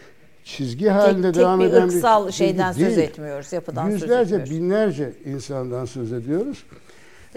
[0.44, 3.08] çizgi halinde Tek, tek devam bir eden ırksal bir şeyden çizgi söz değil.
[3.10, 4.52] etmiyoruz, yapıdan söz Yüzlerce, etmiyoruz.
[4.52, 6.64] binlerce insandan söz ediyoruz.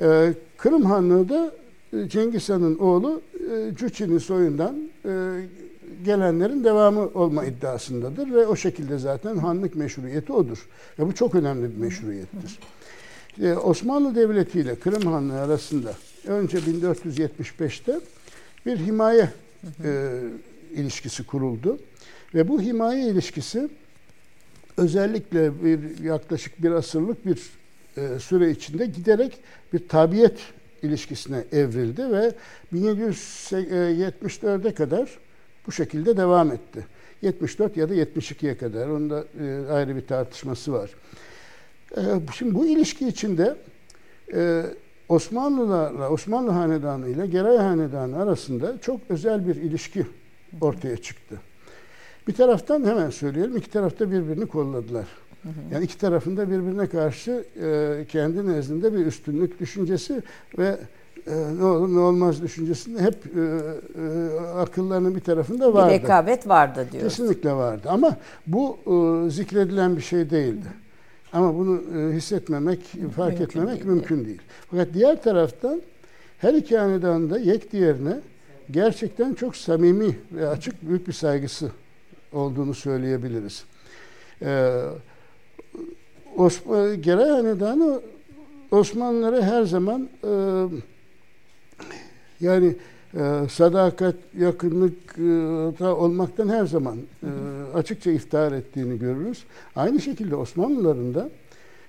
[0.02, 1.52] Ee, Kırım Hanlığı da
[1.92, 5.10] e, Cengiz Han'ın oğlu e, Cüçi'nin soyundan e,
[6.04, 10.68] gelenlerin devamı olma iddiasındadır ve o şekilde zaten hanlık meşruiyeti odur.
[10.98, 12.58] Ve bu çok önemli bir meşruiyettir.
[13.42, 15.94] Ee, Osmanlı Devleti ile Kırım Hanlığı arasında
[16.26, 18.00] önce 1475'te
[18.66, 19.30] bir himaye
[19.84, 20.20] e,
[20.74, 21.78] ilişkisi kuruldu.
[22.34, 23.68] Ve bu himaye ilişkisi
[24.76, 27.42] özellikle bir yaklaşık bir asırlık bir
[27.96, 29.38] e, süre içinde giderek
[29.72, 30.38] bir tabiyet
[30.82, 32.32] ilişkisine evrildi ve
[32.74, 35.18] 1774'e kadar
[35.66, 36.86] bu şekilde devam etti.
[37.22, 38.88] 74 ya da 72'ye kadar.
[38.88, 40.90] Onda e, ayrı bir tartışması var.
[41.96, 42.00] E,
[42.34, 43.56] şimdi bu ilişki içinde
[44.34, 44.62] e,
[45.08, 50.06] Osmanlılarla, Osmanlı Hanedanı ile Geray Hanedanı arasında çok özel bir ilişki
[50.60, 51.40] ortaya çıktı.
[52.28, 55.06] Bir taraftan hemen söyleyelim, iki tarafta birbirini kolladılar.
[55.72, 60.22] Yani iki tarafında birbirine karşı e, kendi nezdinde bir üstünlük düşüncesi
[60.58, 60.78] ve
[61.26, 65.90] e, ne olur ne olmaz düşüncesinde hep e, e, akıllarının bir tarafında Bir vardı.
[65.92, 67.16] rekabet vardı diyoruz.
[67.16, 70.66] Kesinlikle vardı ama bu e, zikredilen bir şey değildi.
[71.32, 72.80] Ama bunu e, hissetmemek,
[73.16, 73.88] fark Mümkün etmemek değildi.
[73.88, 74.40] mümkün değil.
[74.70, 75.82] Fakat diğer taraftan
[76.38, 78.20] her iki hanedanın da yek diğerine
[78.70, 81.70] gerçekten çok samimi ve açık büyük bir saygısı
[82.32, 83.64] olduğunu söyleyebiliriz.
[84.42, 84.80] Ee,
[86.36, 88.00] Osman, Geray Hanedanı
[88.70, 90.28] Osmanlılara her zaman e,
[92.40, 92.76] yani
[93.14, 95.18] e, sadakat, yakınlık
[95.80, 97.28] e, olmaktan her zaman e,
[97.74, 99.44] açıkça iftihar ettiğini görürüz.
[99.76, 101.30] Aynı şekilde Osmanlıların da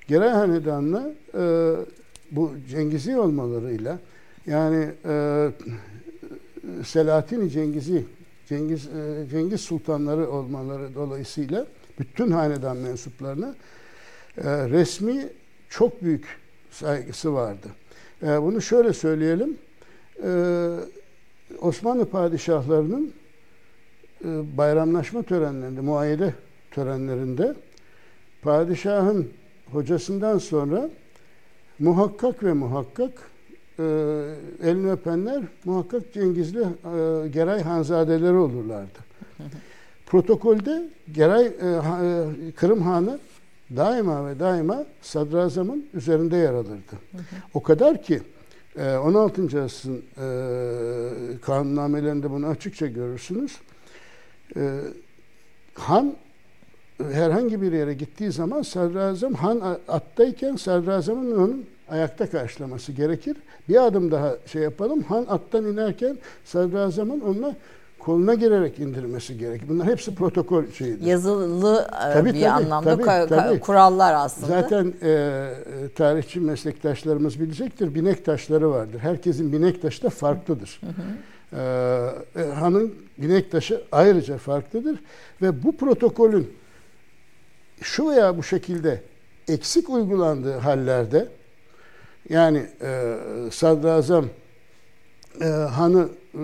[0.08, 1.76] Geray Hanedanı'na e,
[2.32, 4.00] bu Cengizi olmalarıyla
[4.46, 5.48] yani e,
[6.84, 8.06] Selahattin Cengizi
[8.50, 11.68] Cengiz e, Cengiz sultanları olmaları dolayısıyla
[12.00, 13.56] bütün hanedan mensuplarına
[14.38, 15.30] e, resmi
[15.70, 16.26] çok büyük
[16.72, 17.68] saygısı vardı.
[18.24, 19.58] E, bunu şöyle söyleyelim.
[20.24, 20.30] E,
[21.62, 23.14] Osmanlı padişahlarının
[24.26, 26.34] e, bayramlaşma törenlerinde, muayyede
[26.72, 27.56] törenlerinde
[28.42, 29.30] padişahın
[29.72, 30.90] hocasından sonra
[31.80, 33.12] muhakkak ve muhakkak
[33.80, 33.84] e,
[34.64, 39.00] elini öpenler muhakkak Cengizli e, Geray Hanzadeleri olurlardı.
[40.06, 43.20] Protokolde Geray e, Kırım Hanı
[43.76, 46.96] daima ve daima sadrazamın üzerinde yer alırdı.
[47.54, 48.22] O kadar ki
[48.78, 49.64] 16.
[49.64, 50.28] asrın e,
[51.42, 53.58] kanunnamelerinde bunu açıkça görürsünüz.
[54.56, 54.80] E,
[55.74, 56.16] han
[56.98, 63.38] herhangi bir yere gittiği zaman sadrazam han attayken sadrazamın onun ayakta karşılaması gerekir.
[63.70, 65.04] Bir adım daha şey yapalım.
[65.04, 67.56] Han attan inerken sadrazamın onunla
[68.00, 69.70] koluna girerek indirmesi gerek.
[69.70, 71.06] Bunlar hepsi protokol şeyidir.
[71.06, 73.60] Yazılı e, tabii, bir tabii, anlamda tabii, tabii.
[73.60, 74.48] kurallar aslında.
[74.48, 75.40] Zaten e,
[75.96, 77.96] tarihçi meslektaşlarımız bilecektir.
[77.96, 79.00] Binek taşları vardır.
[79.00, 80.82] Herkesin binek taşı da farklıdır.
[80.82, 81.02] Hı hı.
[81.54, 85.00] E, e, hanın binek taşı ayrıca farklıdır
[85.42, 86.54] ve bu protokolün
[87.82, 89.02] şu veya bu şekilde
[89.48, 91.28] eksik uygulandığı hallerde
[92.30, 93.16] yani e,
[93.52, 94.26] sadrazam
[95.42, 96.42] e, hanı e,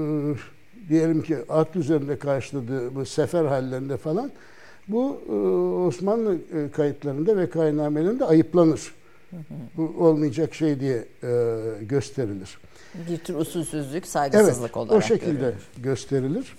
[0.89, 4.31] diyelim ki at üzerinde karşıladığı bu sefer hallerinde falan
[4.87, 5.33] bu e,
[5.87, 8.93] Osmanlı e, kayıtlarında ve kaynamelerinde ayıplanır.
[9.77, 12.57] Bu olmayacak şey diye e, gösterilir.
[13.09, 15.67] Bir tür usulsüzlük, saygısızlık evet, olarak o şekilde görülür.
[15.77, 16.55] gösterilir.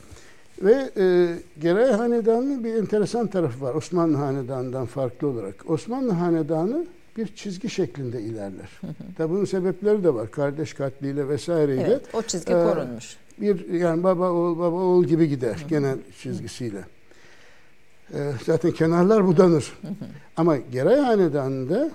[0.63, 1.29] Ve e,
[1.61, 5.71] Geray Hanedanı'nın bir enteresan tarafı var Osmanlı Hanedanı'ndan farklı olarak.
[5.71, 8.81] Osmanlı Hanedanı bir çizgi şeklinde ilerler.
[9.17, 10.31] Tabi bunun sebepleri de var.
[10.31, 11.83] Kardeş katliyle vesaireyle.
[11.83, 13.17] Evet, o çizgi korunmuş.
[13.41, 16.85] Bir yani baba oğul baba oğul gibi gider genel çizgisiyle.
[18.15, 19.73] E, zaten kenarlar budanır.
[20.37, 21.91] Ama Geray Hanedanı'nda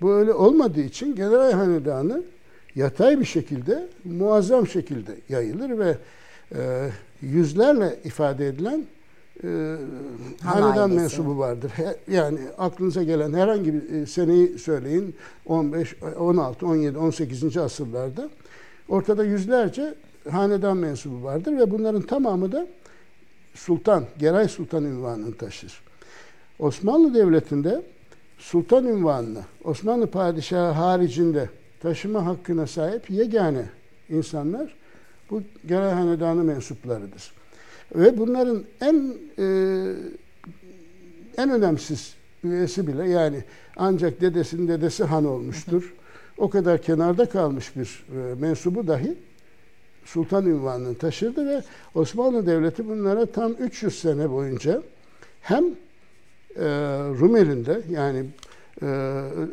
[0.00, 2.22] bu öyle olmadığı için Geray Hanedanı
[2.74, 5.98] yatay bir şekilde muazzam şekilde yayılır ve
[6.54, 6.90] e,
[7.22, 8.84] yüzlerle ifade edilen
[9.44, 9.76] e,
[10.42, 11.70] hanedan mensubu vardır.
[11.70, 17.56] He, yani aklınıza gelen herhangi bir e, seneyi söyleyin 15, 16, 17, 18.
[17.56, 18.30] asırlarda
[18.88, 19.94] ortada yüzlerce
[20.28, 22.66] hanedan mensubu vardır ve bunların tamamı da
[23.54, 25.80] sultan, Geray Sultan ünvanını taşır.
[26.58, 27.82] Osmanlı Devleti'nde
[28.38, 31.48] sultan ünvanını Osmanlı padişahı haricinde
[31.80, 33.64] taşıma hakkına sahip yegane
[34.08, 34.74] insanlar
[35.30, 37.32] bu Geray Hanedanı mensuplarıdır.
[37.94, 39.46] Ve bunların en e,
[41.36, 42.14] en önemsiz
[42.44, 43.44] üyesi bile yani
[43.76, 45.94] ancak dedesinin dedesi han olmuştur.
[46.38, 49.16] O kadar kenarda kalmış bir e, mensubu dahi
[50.12, 51.62] sultan ünvanını taşırdı ve
[51.94, 54.82] Osmanlı Devleti bunlara tam 300 sene boyunca
[55.40, 56.66] hem e,
[57.20, 58.24] Rumeli'nde yani
[58.82, 58.86] e,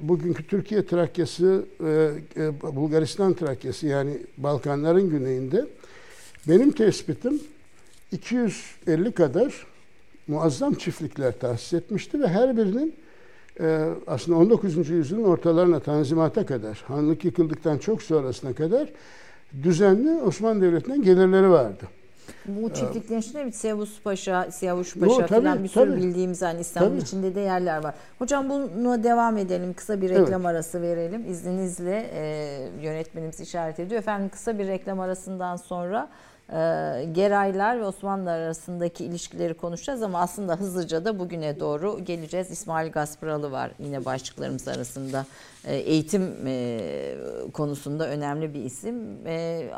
[0.02, 5.66] bugünkü Türkiye Trakyası, e, e, Bulgaristan Trakyası yani Balkanların güneyinde
[6.48, 7.42] benim tespitim
[8.12, 9.68] 250 kadar
[10.28, 12.96] muazzam çiftlikler tahsis etmişti ve her birinin
[13.60, 14.90] e, aslında 19.
[14.90, 18.90] yüzyılın ortalarına Tanzimat'a kadar, hanlık yıkıldıktan çok sonrasına kadar
[19.64, 21.86] düzenli Osmanlı Devleti'nden gelirleri vardı.
[22.48, 26.02] Bu çiftliklerin içinde bir Siyavuş Paşa, Siyavuş Paşa Yo, falan bir sürü tabii.
[26.02, 27.02] bildiğimiz hani İstanbul tabii.
[27.02, 27.96] içinde de yerler var.
[28.20, 29.74] Hocam bunu devam edelim.
[29.74, 30.46] Kısa bir reklam evet.
[30.46, 31.32] arası verelim.
[31.32, 32.24] İzninizle e,
[32.82, 34.00] yönetmenimiz işaret ediyor.
[34.00, 36.10] Efendim kısa bir reklam arasından sonra
[37.12, 42.52] Geraylar ve Osmanlı arasındaki ilişkileri konuşacağız ama aslında hızlıca da bugüne doğru geleceğiz.
[42.52, 45.26] İsmail Gaspıralı var yine başlıklarımız arasında.
[45.66, 46.80] E, eğitim e,
[47.54, 49.28] konusunda önemli bir isim.
[49.28, 49.70] E,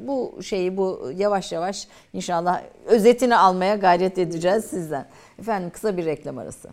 [0.00, 5.06] bu şeyi bu yavaş yavaş inşallah özetini almaya gayret edeceğiz sizden.
[5.38, 6.68] Efendim kısa bir reklam arası.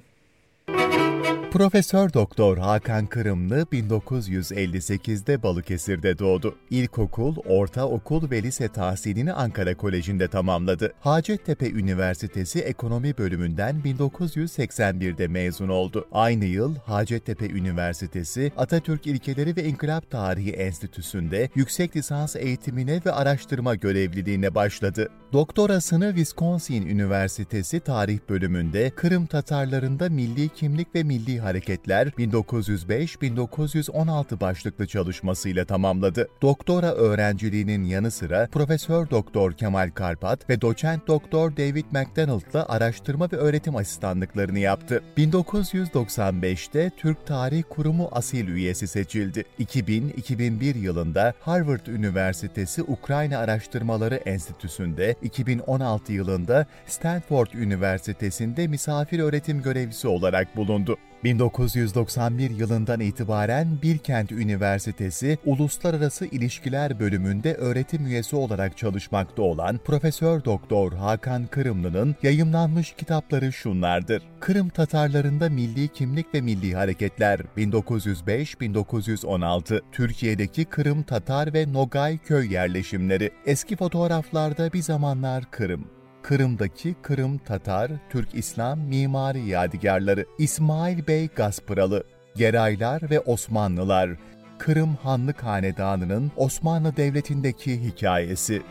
[1.52, 6.56] Profesör Doktor Hakan Kırımlı 1958'de Balıkesir'de doğdu.
[6.70, 10.94] İlkokul, ortaokul ve lise tahsilini Ankara Koleji'nde tamamladı.
[11.00, 16.08] Hacettepe Üniversitesi Ekonomi Bölümünden 1981'de mezun oldu.
[16.12, 23.76] Aynı yıl Hacettepe Üniversitesi Atatürk İlkeleri ve İnkılap Tarihi Enstitüsü'nde yüksek lisans eğitimine ve araştırma
[23.76, 25.10] görevliliğine başladı.
[25.34, 35.66] Doktorasını Wisconsin Üniversitesi Tarih Bölümünde Kırım Tatarlarında milli kimlik ve milli Hareketler 1905-1916 başlıklı çalışmasıyla
[35.66, 36.28] tamamladı.
[36.42, 43.36] Doktora öğrenciliğinin yanı sıra Profesör Doktor Kemal Karpat ve Doçent Doktor David McDonald'la araştırma ve
[43.36, 45.04] öğretim asistanlıklarını yaptı.
[45.18, 49.46] 1995'te Türk Tarih Kurumu asil üyesi seçildi.
[49.60, 60.56] 2000-2001 yılında Harvard Üniversitesi Ukrayna Araştırmaları Enstitüsü'nde, 2016 yılında Stanford Üniversitesi'nde misafir öğretim görevlisi olarak
[60.56, 60.99] bulundu.
[61.24, 70.94] 1991 yılından itibaren Bilkent Üniversitesi Uluslararası İlişkiler bölümünde öğretim üyesi olarak çalışmakta olan Profesör Doktor
[70.94, 74.24] Hakan Kırımlı'nın yayımlanmış kitapları şunlardır.
[74.40, 83.32] Kırım Tatarlarında Milli Kimlik ve Milli Hareketler 1905-1916 Türkiye'deki Kırım Tatar ve Nogay köy yerleşimleri.
[83.46, 92.04] Eski fotoğraflarda bir zamanlar Kırım Kırım'daki Kırım Tatar, Türk İslam mimari yadigarları, İsmail Bey Gaspıralı,
[92.36, 94.10] Geraylar ve Osmanlılar,
[94.58, 98.62] Kırım Hanlık Hanedanı'nın Osmanlı Devleti'ndeki hikayesi.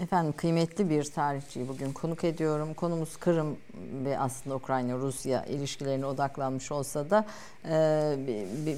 [0.00, 2.74] Efendim kıymetli bir tarihçiyi bugün konuk ediyorum.
[2.74, 3.56] Konumuz Kırım
[4.04, 7.24] ve aslında Ukrayna-Rusya ilişkilerine odaklanmış olsa da
[7.70, 8.16] e,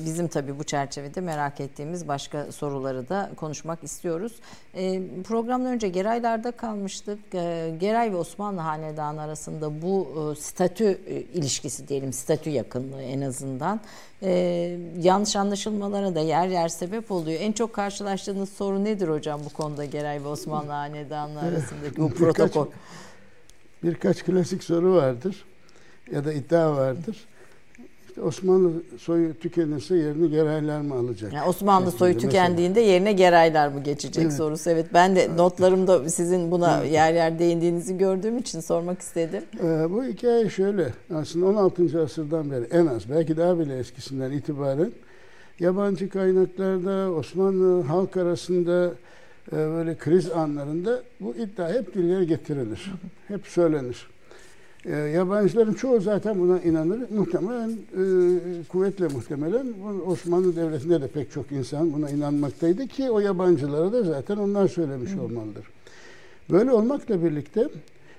[0.07, 4.33] bizim tabii bu çerçevede merak ettiğimiz başka soruları da konuşmak istiyoruz.
[4.75, 7.19] E, programdan önce Geraylar'da kalmıştık.
[7.35, 11.01] E, Geray ve Osmanlı Hanedanı arasında bu statü
[11.35, 13.81] ilişkisi diyelim, statü yakınlığı en azından
[15.01, 17.41] yanlış anlaşılmalara da yer yer sebep oluyor.
[17.41, 22.67] En çok karşılaştığınız soru nedir hocam bu konuda Geray ve Osmanlı Hanedanı arasındaki bu protokol?
[23.83, 25.45] Birkaç, klasik soru vardır
[26.13, 27.27] ya da iddia vardır.
[28.09, 31.33] İşte Osmanlı soyu tükenirse yerini Geraylar mı alacak?
[31.33, 32.93] Yani Osmanlı soyu tükendiğinde mesela.
[32.93, 34.33] yerine Geraylar mı geçecek evet.
[34.33, 34.71] sorusu.
[34.71, 36.93] Evet ben de notlarımda sizin buna evet.
[36.93, 39.43] yer yer değindiğinizi gördüğüm için sormak istedim.
[39.63, 40.93] Ee, bu hikaye şöyle.
[41.15, 42.03] Aslında 16.
[42.03, 44.93] asırdan beri en az belki daha bile eskisinden itibaren
[45.61, 48.93] yabancı kaynaklarda Osmanlı halk arasında
[49.53, 52.93] böyle kriz anlarında bu iddia hep dillere getirilir.
[53.29, 54.09] Hep söylenir.
[54.85, 57.01] E, yabancıların çoğu zaten buna inanır.
[57.11, 58.03] Muhtemelen, e,
[58.69, 59.67] kuvvetle muhtemelen
[60.07, 65.13] Osmanlı Devleti'nde de pek çok insan buna inanmaktaydı ki o yabancılara da zaten onlar söylemiş
[65.13, 65.23] Hı.
[65.23, 65.67] olmalıdır.
[66.51, 67.69] Böyle olmakla birlikte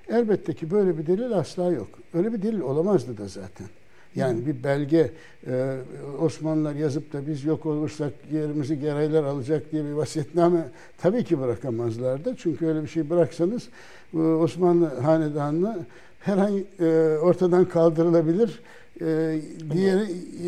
[0.10, 1.88] elbette ki böyle bir delil asla yok.
[2.14, 3.68] Öyle bir delil olamazdı da zaten.
[4.16, 5.12] Yani bir belge
[5.48, 5.76] e,
[6.22, 12.36] Osmanlılar yazıp da biz yok olursak yerimizi geraylar alacak diye bir vasiyetname tabii ki bırakamazlardı.
[12.38, 13.70] Çünkü öyle bir şey bıraksanız
[14.14, 15.86] e, Osmanlı hanedanını
[16.20, 18.62] herhangi e, ortadan kaldırılabilir
[19.02, 19.40] e,
[19.72, 20.08] diğeri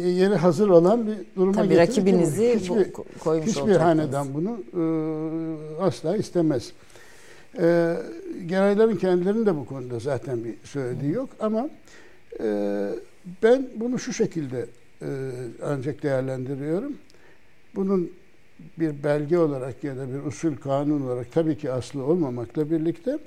[0.10, 1.88] yeri hazır olan bir duruma Tabii getirir.
[1.88, 4.84] rakibinizi hiçbir, koymuş Hiçbir hanedan bunu e,
[5.82, 6.71] asla istemez.
[7.60, 7.95] E,
[8.45, 11.69] gerayların kendilerinin de bu konuda zaten bir söylediği yok ama
[12.39, 12.89] e,
[13.44, 14.66] ben bunu şu şekilde
[15.02, 15.08] e,
[15.64, 16.94] ancak değerlendiriyorum.
[17.76, 18.12] Bunun
[18.80, 23.20] bir belge olarak ya da bir usul kanun olarak tabii ki aslı olmamakla birlikte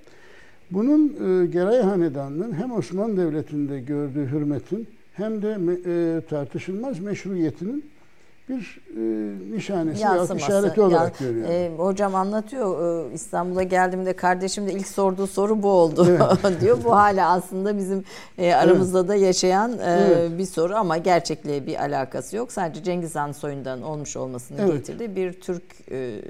[0.71, 7.91] bunun e, Geray Hanedanı'nın hem Osmanlı Devleti'nde gördüğü hürmetin hem de e, tartışılmaz meşruiyetinin
[8.49, 9.01] bir e,
[9.57, 11.53] nişanesi ya işareti olarak ya, görüyorum.
[11.53, 16.61] E, hocam anlatıyor e, İstanbul'a geldiğimde kardeşim de ilk sorduğu soru bu oldu evet.
[16.61, 16.79] diyor.
[16.85, 18.05] Bu hala aslında bizim
[18.39, 19.09] e, aramızda evet.
[19.09, 20.39] da yaşayan e, evet.
[20.39, 22.53] bir soru ama gerçekliğe bir alakası yok.
[22.53, 24.73] Sadece Cengiz Han soyundan olmuş olmasını evet.
[24.73, 25.17] getirdi.
[25.17, 26.21] Bir Türk e,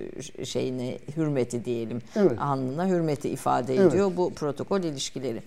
[0.44, 1.98] şeyine hürmeti diyelim.
[2.16, 2.38] Evet.
[2.38, 4.16] Hanlığına hürmeti ifade ediyor evet.
[4.16, 5.42] bu protokol ilişkileri.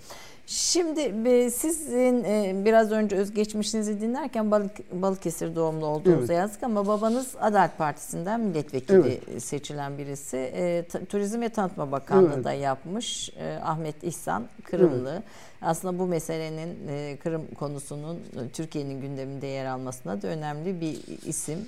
[0.49, 6.39] Şimdi e, sizin e, biraz önce özgeçmişinizi dinlerken Balık, Balıkesir doğumlu olduğunuzu evet.
[6.39, 9.43] yazdık ama babanız Adalet Partisi'nden milletvekili evet.
[9.43, 10.37] seçilen birisi.
[10.37, 12.45] E, Turizm ve Tanıtma Bakanlığı evet.
[12.45, 13.31] da yapmış.
[13.63, 15.11] Ahmet İhsan Kırımlı.
[15.13, 15.23] Evet.
[15.61, 16.77] Aslında bu meselenin
[17.17, 18.19] Kırım konusunun
[18.53, 21.67] Türkiye'nin gündeminde yer almasına da önemli bir isim.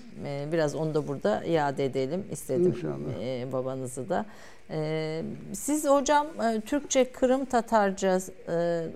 [0.51, 3.51] Biraz onu da burada iade edelim istedim İnşallah.
[3.51, 4.25] babanızı da.
[4.71, 8.53] Ee, siz hocam e, Türkçe, Kırım, Tatarca, e,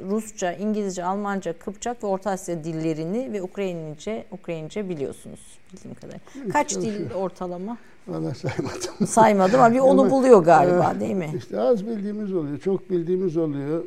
[0.10, 5.40] Rusça, İngilizce, Almanca, Kıpçak ve Orta Asya dillerini ve Ukrayince, Ukrayince biliyorsunuz
[5.74, 6.18] bildiğim kadar.
[6.54, 7.78] Kaç dil ortalama?
[8.08, 9.08] Valla saymadım.
[9.08, 11.34] Saymadım ama bir onu ama, buluyor galiba e, değil mi?
[11.38, 13.84] İşte az bildiğimiz oluyor, çok bildiğimiz oluyor.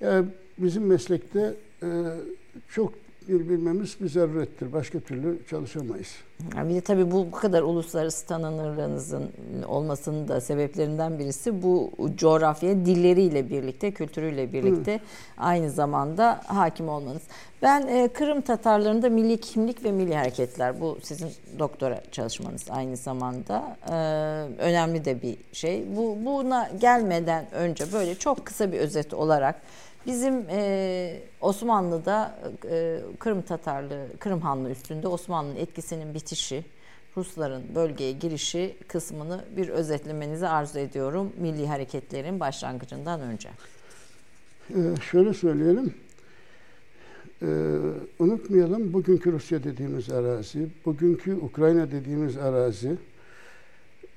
[0.00, 0.26] Yani
[0.58, 1.54] bizim meslekte
[2.68, 4.72] çok dil bilmemiz bir zarurettir.
[4.72, 6.08] Başka türlü çalışamayız.
[6.40, 9.30] Bir de tabii bu, bu kadar uluslararası tanınırlığınızın
[9.66, 15.00] olmasının da sebeplerinden birisi bu coğrafya dilleriyle birlikte, kültürüyle birlikte Hı.
[15.38, 17.22] aynı zamanda hakim olmanız.
[17.62, 23.76] Ben e, Kırım Tatarlarında milli kimlik ve milli hareketler bu sizin doktora çalışmanız aynı zamanda
[23.88, 23.94] e,
[24.62, 25.84] önemli de bir şey.
[25.96, 29.62] Bu buna gelmeden önce böyle çok kısa bir özet olarak
[30.06, 32.38] Bizim e, Osmanlı'da
[32.70, 36.64] e, Kırım Tatarlığı, Kırım Hanlığı üstünde Osmanlı'nın etkisinin bitişi,
[37.16, 43.48] Rusların bölgeye girişi kısmını bir özetlemenizi arzu ediyorum milli hareketlerin başlangıcından önce.
[44.70, 44.74] Ee,
[45.10, 45.94] şöyle söyleyelim.
[47.42, 47.46] Ee,
[48.18, 52.96] unutmayalım bugünkü Rusya dediğimiz arazi, bugünkü Ukrayna dediğimiz arazi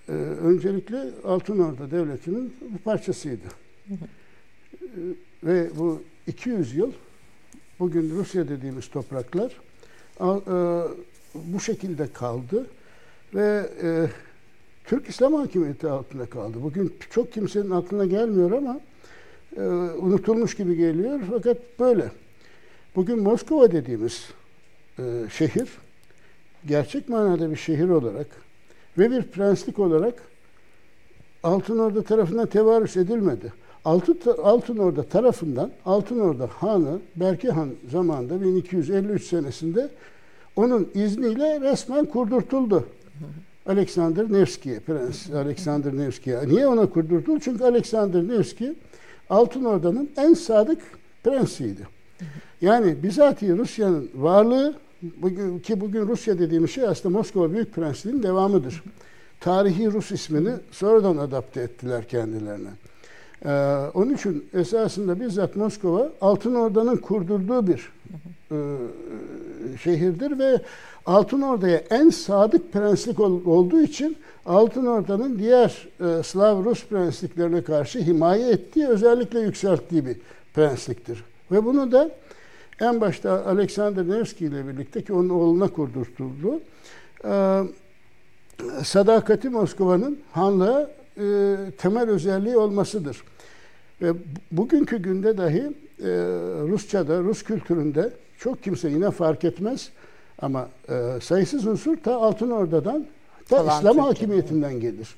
[0.09, 3.45] e, öncelikle Altınordu Devleti'nin bir parçasıydı.
[3.87, 5.15] Hı hı.
[5.43, 6.91] Ve bu 200 yıl
[7.79, 9.51] bugün Rusya dediğimiz topraklar
[10.21, 10.27] e,
[11.35, 12.67] bu şekilde kaldı
[13.35, 14.07] ve e,
[14.85, 16.57] Türk İslam hakimiyeti altında kaldı.
[16.63, 18.79] Bugün çok kimsenin aklına gelmiyor ama
[19.57, 19.61] e,
[19.97, 22.11] unutulmuş gibi geliyor fakat böyle.
[22.95, 24.29] Bugün Moskova dediğimiz
[25.29, 25.69] şehir
[26.65, 28.27] gerçek manada bir şehir olarak
[28.97, 30.13] ve bir prenslik olarak
[31.43, 33.53] Altın Orda tarafından tevarüs edilmedi.
[33.85, 39.89] Altın, Altın Orda tarafından Altın Orda Hanı Berke Han zamanında 1253 senesinde
[40.55, 42.85] onun izniyle resmen kurdurtuldu.
[43.65, 46.35] Alexander Nevski, Prens Alexander Nevski.
[46.47, 47.39] Niye ona kurdurtuldu?
[47.39, 48.75] Çünkü Alexander Nevski
[49.29, 50.81] Altın Orda'nın en sadık
[51.23, 51.87] prensiydi.
[52.61, 58.83] Yani bizatihi Rusya'nın varlığı bugün, ki bugün Rusya dediğimiz şey aslında Moskova Büyük Prensliği'nin devamıdır.
[59.39, 62.69] Tarihi Rus ismini sonradan adapte ettiler kendilerine.
[63.45, 63.49] Ee,
[63.93, 67.91] onun için esasında bizzat Moskova Altın Orda'nın kurdurduğu bir
[68.51, 68.57] e,
[69.83, 70.61] şehirdir ve
[71.05, 77.63] Altın Orda'ya en sadık prenslik ol, olduğu için Altın Orda'nın diğer e, Slav Rus prensliklerine
[77.63, 80.17] karşı himaye ettiği, özellikle yükselttiği bir
[80.53, 81.23] prensliktir.
[81.51, 82.11] Ve bunu da
[82.81, 86.59] en başta Alexander Nevski ile birlikte ki onun oğluna kurdurtuldu.
[87.25, 87.61] E,
[88.83, 93.23] sadakati Moskova'nın hanlığa e, temel özelliği olmasıdır.
[94.01, 94.13] Ve
[94.51, 96.09] bugünkü günde dahi e,
[96.67, 99.89] Rusça'da, Rus kültüründe çok kimse yine fark etmez.
[100.39, 103.05] Ama e, sayısız unsur ta Altın Orda'dan
[103.49, 104.05] ta Falan İslam Türkiye.
[104.07, 105.15] hakimiyetinden gelir.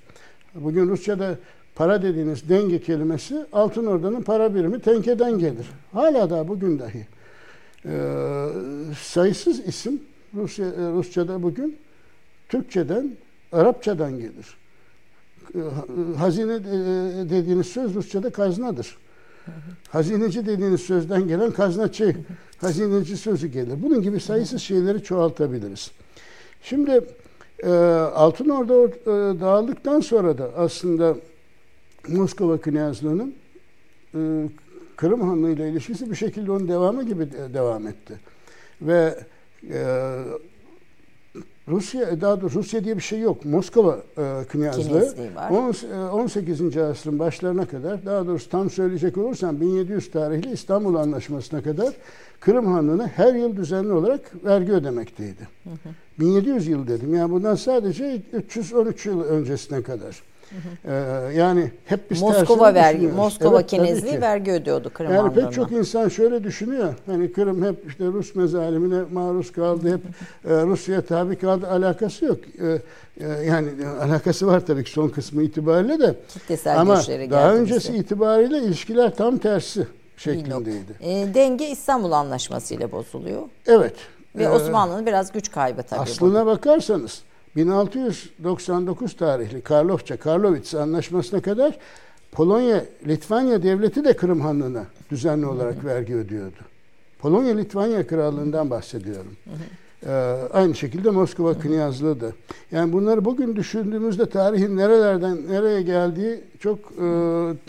[0.55, 1.35] Bugün Rusça'da
[1.75, 5.65] para dediğiniz denge kelimesi Altın Orda'nın para birimi tenkeden gelir.
[5.93, 7.07] Hala da bugün dahi.
[7.85, 7.93] E,
[9.01, 10.01] sayısız isim
[10.35, 11.77] Rusya, e, Rusça'da bugün
[12.49, 13.11] Türkçeden,
[13.51, 14.57] Arapçadan gelir.
[15.55, 15.61] E,
[16.17, 16.59] hazine e,
[17.29, 18.97] dediğiniz söz Rusça'da kaznadır.
[19.89, 22.15] Hazineci dediğiniz sözden gelen kaznaçı,
[22.57, 23.83] hazineci sözü gelir.
[23.83, 25.91] Bunun gibi sayısız şeyleri çoğaltabiliriz.
[26.61, 27.01] Şimdi
[27.63, 27.69] e,
[28.15, 31.15] Altın Orda e, dağıldıktan sonra da aslında
[32.07, 33.35] Moskova Knyazlığı'nın
[34.95, 38.19] Kırım Hanlığı ile ilişkisi bir şekilde onun devamı gibi de, devam etti.
[38.81, 39.19] Ve
[41.67, 43.45] Rusya, e, daha doğrusu Rusya diye bir şey yok.
[43.45, 45.51] Moskova e, Knyazlığı var.
[46.11, 46.77] 18.
[46.77, 51.93] E, asrın başlarına kadar, daha doğrusu tam söyleyecek olursam 1700 tarihli İstanbul Anlaşması'na kadar
[52.39, 55.47] Kırım Hanlığı'na her yıl düzenli olarak vergi ödemekteydi.
[55.63, 55.93] Hı hı.
[56.19, 57.15] 1700 yıl dedim.
[57.15, 60.23] Yani bundan sadece 313 yıl öncesine kadar.
[60.85, 60.93] Ee,
[61.35, 66.09] yani hep biz Moskova vergi, Moskova evet, Kenezli vergi ödüyordu Kırım Yani pek çok insan
[66.09, 66.93] şöyle düşünüyor.
[67.05, 70.01] Hani Kırım hep işte Rus mezalimine maruz kaldı, hep
[70.51, 71.67] e, Rusya'ya tabi kaldı.
[71.67, 72.39] Alakası yok.
[72.61, 72.81] E,
[73.17, 73.69] e, yani
[74.01, 76.15] alakası var tabii ki son kısmı itibariyle de.
[76.27, 76.95] Kitlesel Ama
[77.31, 77.99] daha öncesi bize.
[77.99, 79.87] itibariyle ilişkiler tam tersi
[80.17, 80.93] şeklindeydi.
[81.01, 83.41] E, denge İstanbul Anlaşması ile bozuluyor.
[83.67, 83.93] Evet.
[84.35, 85.99] Ve Osmanlı'nın biraz güç kaybı tabii.
[85.99, 86.49] Aslına bu.
[86.49, 87.21] bakarsanız
[87.55, 91.77] 1699 tarihli Karlofça, Karlovitz anlaşmasına kadar
[92.31, 95.85] Polonya, Litvanya devleti de Kırım Hanlığı'na düzenli olarak hı hı.
[95.85, 96.59] vergi ödüyordu.
[97.19, 99.37] Polonya, Litvanya Krallığından bahsediyorum.
[99.45, 99.49] Hı.
[100.05, 100.11] Ee,
[100.53, 102.31] aynı şekilde Moskova Knyazlığı da.
[102.71, 107.05] Yani bunları bugün düşündüğümüzde tarihin nerelerden nereye geldiği çok e,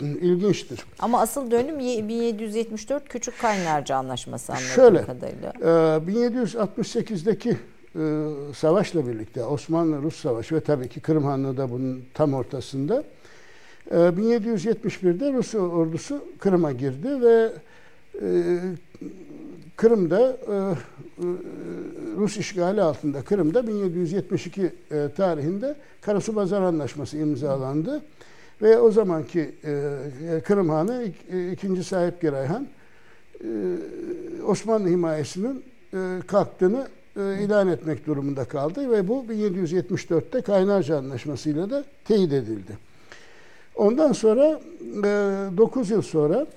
[0.01, 0.85] ilginçtir.
[0.99, 5.53] Ama asıl dönüm 1774 Küçük Kaynarca Anlaşması anladığım Şöyle, kadarıyla.
[5.61, 5.65] E,
[6.11, 7.74] 1768'deki e,
[8.53, 13.03] savaşla birlikte Osmanlı-Rus Savaşı ve tabii ki Kırım Hanlığı da bunun tam ortasında
[13.91, 17.51] e, 1771'de Rus ordusu Kırım'a girdi ve
[18.21, 18.59] e,
[19.75, 21.27] Kırım'da e, e,
[22.17, 28.01] Rus işgali altında Kırım'da 1772 e, tarihinde Karasu Bazar Anlaşması imzalandı.
[28.61, 29.51] Ve o zamanki
[30.43, 32.67] Kırım Hanı e, ikinci sahip Gerayhan
[33.41, 33.47] e,
[34.47, 35.63] Osmanlı himayesinin
[36.27, 42.77] kalktığını ilan etmek durumunda kaldı ve bu 1774'te Kaynarca Anlaşması ile de teyit edildi.
[43.75, 44.59] Ondan sonra
[44.97, 45.03] e,
[45.57, 46.47] 9 yıl sonra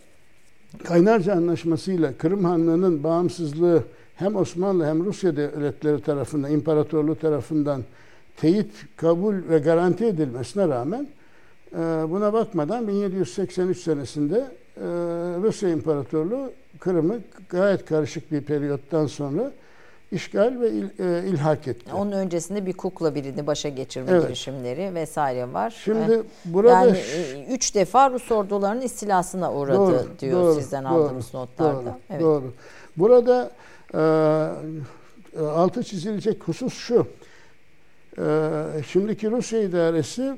[0.84, 3.82] Kaynarca Anlaşması ile Kırım Hanlığı'nın bağımsızlığı
[4.16, 7.84] hem Osmanlı hem Rusya devletleri tarafından, imparatorluğu tarafından
[8.36, 11.08] teyit, kabul ve garanti edilmesine rağmen
[11.72, 11.76] e,
[12.10, 14.50] buna bakmadan 1783 senesinde
[15.42, 19.52] Rusya İmparatorluğu Kırım'ı gayet karışık bir periyottan sonra
[20.12, 21.92] işgal ve il, e, ilhak etti.
[21.92, 24.22] Onun öncesinde bir kukla birini başa geçirme Evet.
[24.22, 25.80] girişimleri vesaire var.
[25.84, 30.92] Şimdi burada yani e, üç defa Rus ordularının istilasına uğradı Doğru, diyor doğru, sizden doğru,
[30.92, 31.84] aldığımız notlarda.
[31.84, 32.20] Doğru, evet.
[32.22, 32.52] doğru.
[32.96, 33.50] Burada
[33.94, 33.98] e,
[35.36, 37.06] e, altı çizilecek husus şu.
[38.18, 40.36] E, şimdiki Rusya idaresi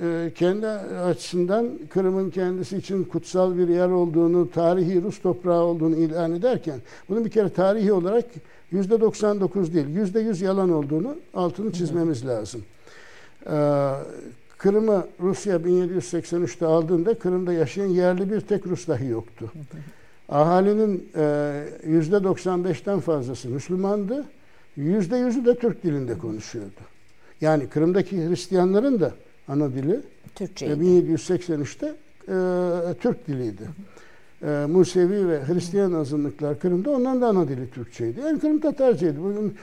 [0.00, 6.32] e, kendi açısından Kırım'ın kendisi için kutsal bir yer olduğunu, tarihi Rus toprağı olduğunu ilan
[6.32, 8.24] ederken bunun bir kere tarihi olarak
[8.72, 12.64] yüzde 99 değil, yüzde 100 yalan olduğunu altını çizmemiz lazım.
[13.46, 13.92] E,
[14.58, 19.52] Kırım'ı Rusya 1783'te aldığında Kırım'da yaşayan yerli bir tek Rus dahi yoktu.
[20.28, 21.54] Ahalinin e,
[21.86, 24.24] yüzde 95'ten fazlası Müslümandı.
[24.76, 26.80] Yüzde yüzü de Türk dilinde konuşuyordu.
[27.40, 29.12] Yani Kırım'daki Hristiyanların da
[29.48, 30.00] ana dili
[30.34, 30.72] Türkçeydi.
[30.72, 33.62] e, 1783'te e, Türk diliydi.
[34.42, 38.20] E, Musevi ve Hristiyan azınlıklar Kırım'da onların da ana dili Türkçeydi.
[38.20, 39.22] Yani Kırım Tatarcaydı.
[39.22, 39.54] Bugün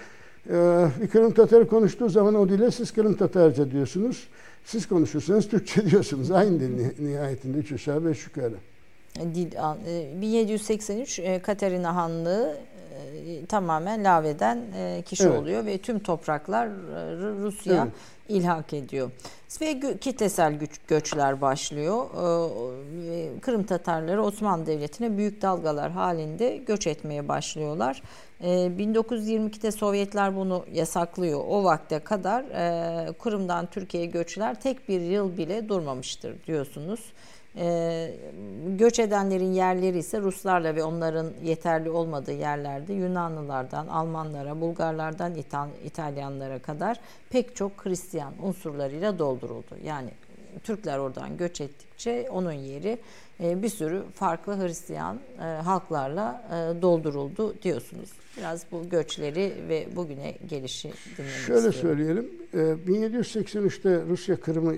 [0.49, 4.27] e, bir Kırım Tatarı konuştuğu zaman o dile siz Kırım Tatarca diyorsunuz.
[4.65, 6.31] Siz konuşursanız Türkçe diyorsunuz.
[6.31, 8.53] Aynı dil ni- nihayetinde üç aşağı beş yukarı.
[9.35, 12.57] Dil, an- e, 1783 e, Katerina Hanlığı
[13.49, 15.39] tamamen laveden e, kişi Evet.
[15.39, 16.71] oluyor ve tüm topraklar e,
[17.17, 17.93] Rusya Evet.
[18.29, 19.11] ilhak ediyor.
[19.61, 22.05] Ve gö- kitlesel güç, göçler başlıyor.
[23.11, 28.01] E, Kırım Tatarları Osmanlı Devleti'ne büyük dalgalar halinde göç etmeye başlıyorlar.
[28.41, 31.39] E, 1922'de Sovyetler bunu yasaklıyor.
[31.47, 36.99] O vakte kadar e, Kırım'dan Türkiye'ye göçler tek bir yıl bile durmamıştır diyorsunuz.
[37.55, 38.11] Ee,
[38.77, 46.59] göç edenlerin yerleri ise Ruslarla ve onların yeterli olmadığı yerlerde Yunanlılardan, Almanlara, Bulgarlardan İtal- İtalyanlara
[46.59, 49.77] kadar pek çok Hristiyan unsurlarıyla dolduruldu.
[49.83, 50.09] Yani
[50.63, 52.97] Türkler oradan göç ettikçe onun yeri
[53.43, 58.09] e, bir sürü farklı Hristiyan e, halklarla e, dolduruldu diyorsunuz.
[58.37, 61.81] Biraz bu göçleri ve bugüne gelişi dinlemek Şöyle istiyorum.
[61.81, 62.31] söyleyelim.
[62.53, 64.75] e, 1783'te Rusya Kırım'ı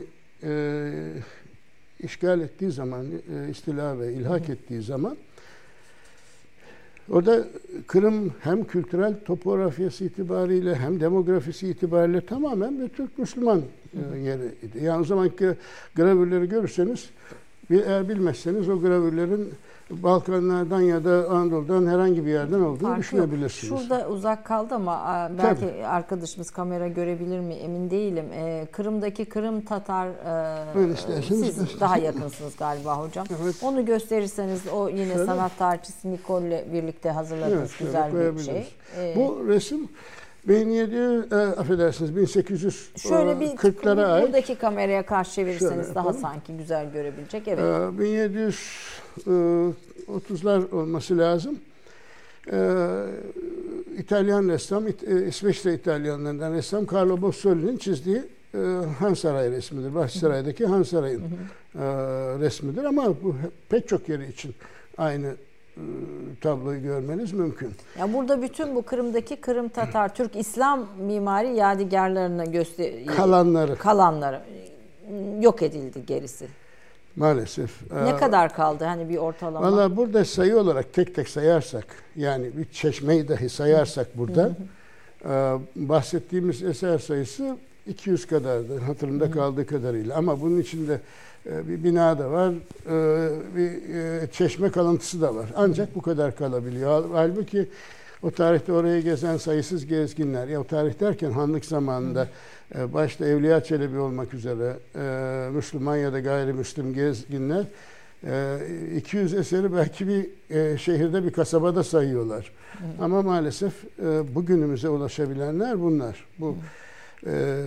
[2.04, 5.18] işgal ettiği zaman, e, istila ve ilhak ettiği zaman
[7.10, 7.48] orada
[7.88, 13.62] Kırım hem kültürel topografyası itibariyle hem demografisi itibariyle tamamen bir Türk Müslüman
[13.94, 14.84] e, yeriydi.
[14.84, 15.56] Yani o zamanki
[15.96, 17.10] gravürleri görürseniz
[17.70, 19.50] eğer bilmezseniz o gravürlerin
[19.92, 23.72] Balkanlardan ya da Anadolu'dan herhangi bir yerden olduğunu Fark düşünebilirsiniz.
[23.72, 23.80] Yok.
[23.82, 25.86] Şurada uzak kaldı ama belki Tabii.
[25.86, 28.26] arkadaşımız kamera görebilir mi emin değilim.
[28.34, 33.26] Ee, Kırım'daki Kırım Tatar e, siz daha yakınsınız galiba hocam.
[33.44, 33.56] Evet.
[33.64, 35.26] Onu gösterirseniz o yine Şöyle.
[35.26, 38.74] sanat tarihçisi Nikol'le birlikte hazırladığınız evet, güzel bir şey.
[38.98, 39.90] Ee, Bu resim
[40.48, 44.60] 1700 e, affedersiniz 1800 Şöyle e, bir 40'lara ait.
[44.60, 47.48] Kameraya karşı çevirirseniz daha sanki güzel görebilecek.
[47.48, 47.94] Evet.
[47.94, 48.60] E, 1700
[49.28, 49.32] ee,
[50.08, 51.60] 30'lar olması lazım.
[52.52, 53.06] Ee,
[53.98, 54.92] İtalyan ressam, e,
[55.28, 58.22] İsveç'te İtalyanlardan ressam Carlo Bozzoli'nin çizdiği
[58.54, 58.58] e,
[59.00, 59.96] Han Sarayı resmidir.
[59.96, 61.24] Bahçesaray'daki Han Sarayı'nın
[61.76, 61.84] e,
[62.40, 63.36] resmidir ama bu
[63.70, 64.56] pek çok yeri için
[64.98, 65.36] aynı
[66.42, 67.72] tabloyu görmeniz mümkün.
[68.00, 74.42] Ya burada bütün bu Kırım'daki Kırım Tatar Türk İslam mimari yadigarlarını göster kalanları kalanları
[75.42, 76.48] yok edildi gerisi
[77.16, 77.92] maalesef.
[78.04, 79.72] Ne Ee, kadar kaldı hani bir ortalama?
[79.72, 81.86] Valla burada sayı olarak tek tek sayarsak
[82.16, 84.52] yani bir çeşmeyi dahi sayarsak burada
[85.26, 85.30] e,
[85.76, 87.58] bahsettiğimiz eser sayısı
[87.88, 91.00] 200 kadardı hatırımda kaldığı kadarıyla ama bunun içinde
[91.46, 93.72] e, bir bina da var e, bir
[94.32, 96.90] çeşme kalıntısı da var ancak bu kadar kalabiliyor.
[96.92, 97.70] Hal- Halbuki
[98.24, 102.28] o tarihte orayı gezen sayısız gezginler ya o tarih derken hanlık zamanında
[102.76, 107.66] e, başta Evliya Çelebi olmak üzere e, Müslüman ya da gayrimüslim gezginler
[108.26, 108.58] e,
[108.98, 112.52] 200 eseri belki bir e, şehirde bir kasabada sayıyorlar.
[113.00, 116.26] Ama maalesef e, bugünümüze ulaşabilenler bunlar.
[116.40, 116.58] Bu
[117.26, 117.64] e,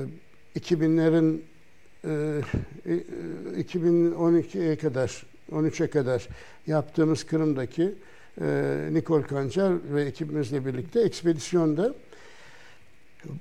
[0.57, 1.40] 2000'lerin
[2.05, 2.40] e,
[3.57, 6.28] e, 2012'ye kadar 13'e kadar
[6.66, 8.13] yaptığımız Kırım'daki e,
[8.93, 11.95] Nikol Kancar ve ekibimizle birlikte ekspedisyonda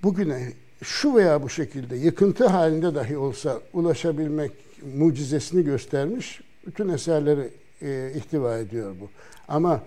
[0.03, 4.51] bugüne şu veya bu şekilde yıkıntı halinde dahi olsa ulaşabilmek
[4.95, 7.49] mucizesini göstermiş bütün eserleri
[7.81, 9.09] e, ihtiva ediyor bu.
[9.47, 9.83] Ama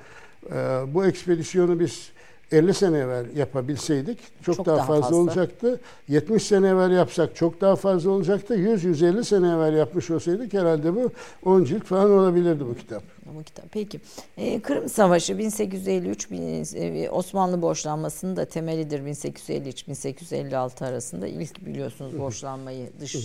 [0.47, 0.55] e,
[0.95, 2.11] bu ekspedisyonu biz
[2.53, 5.17] 50 sene evvel yapabilseydik çok, Çok daha, daha fazla, fazla.
[5.17, 5.81] olacaktı.
[6.09, 8.55] 70 sene evvel yapsak çok daha fazla olacaktı.
[8.57, 11.11] 100-150 sene evvel yapmış olsaydık herhalde bu
[11.45, 13.03] 10 cilt falan olabilirdi bu kitap.
[13.39, 13.65] Bu kitap.
[13.73, 14.01] Peki.
[14.39, 21.27] Ee, Kırım Savaşı 1853 bin- e, Osmanlı borçlanmasının da temelidir 1853-1856 arasında.
[21.27, 23.17] ilk biliyorsunuz borçlanmayı dış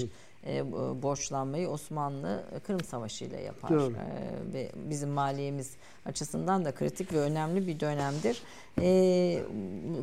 [0.48, 0.72] e,
[1.02, 3.70] borçlanmayı Osmanlı Kırım Savaşı ile yapar.
[3.72, 3.94] Doğru.
[3.94, 5.72] E, ve bizim maliyemiz
[6.06, 8.42] açısından da kritik ve önemli bir dönemdir.
[8.82, 9.44] E,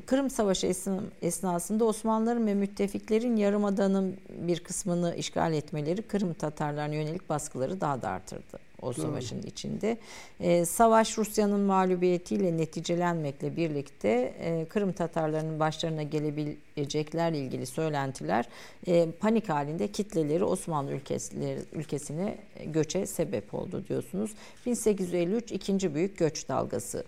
[0.07, 7.29] Kırım Savaşı esn- esnasında Osmanlıların ve müttefiklerin Yarımada'nın bir kısmını işgal etmeleri Kırım Tatarlarına yönelik
[7.29, 9.99] baskıları daha da artırdı o savaşın içinde.
[10.41, 14.09] E, savaş Rusya'nın mağlubiyetiyle neticelenmekle birlikte
[14.41, 18.49] e, Kırım Tatarlarının başlarına gelebileceklerle ilgili söylentiler
[18.87, 24.31] e, panik halinde kitleleri Osmanlı ülkesi, ülkesine göçe sebep oldu diyorsunuz.
[24.67, 27.05] 1853 ikinci büyük göç dalgası.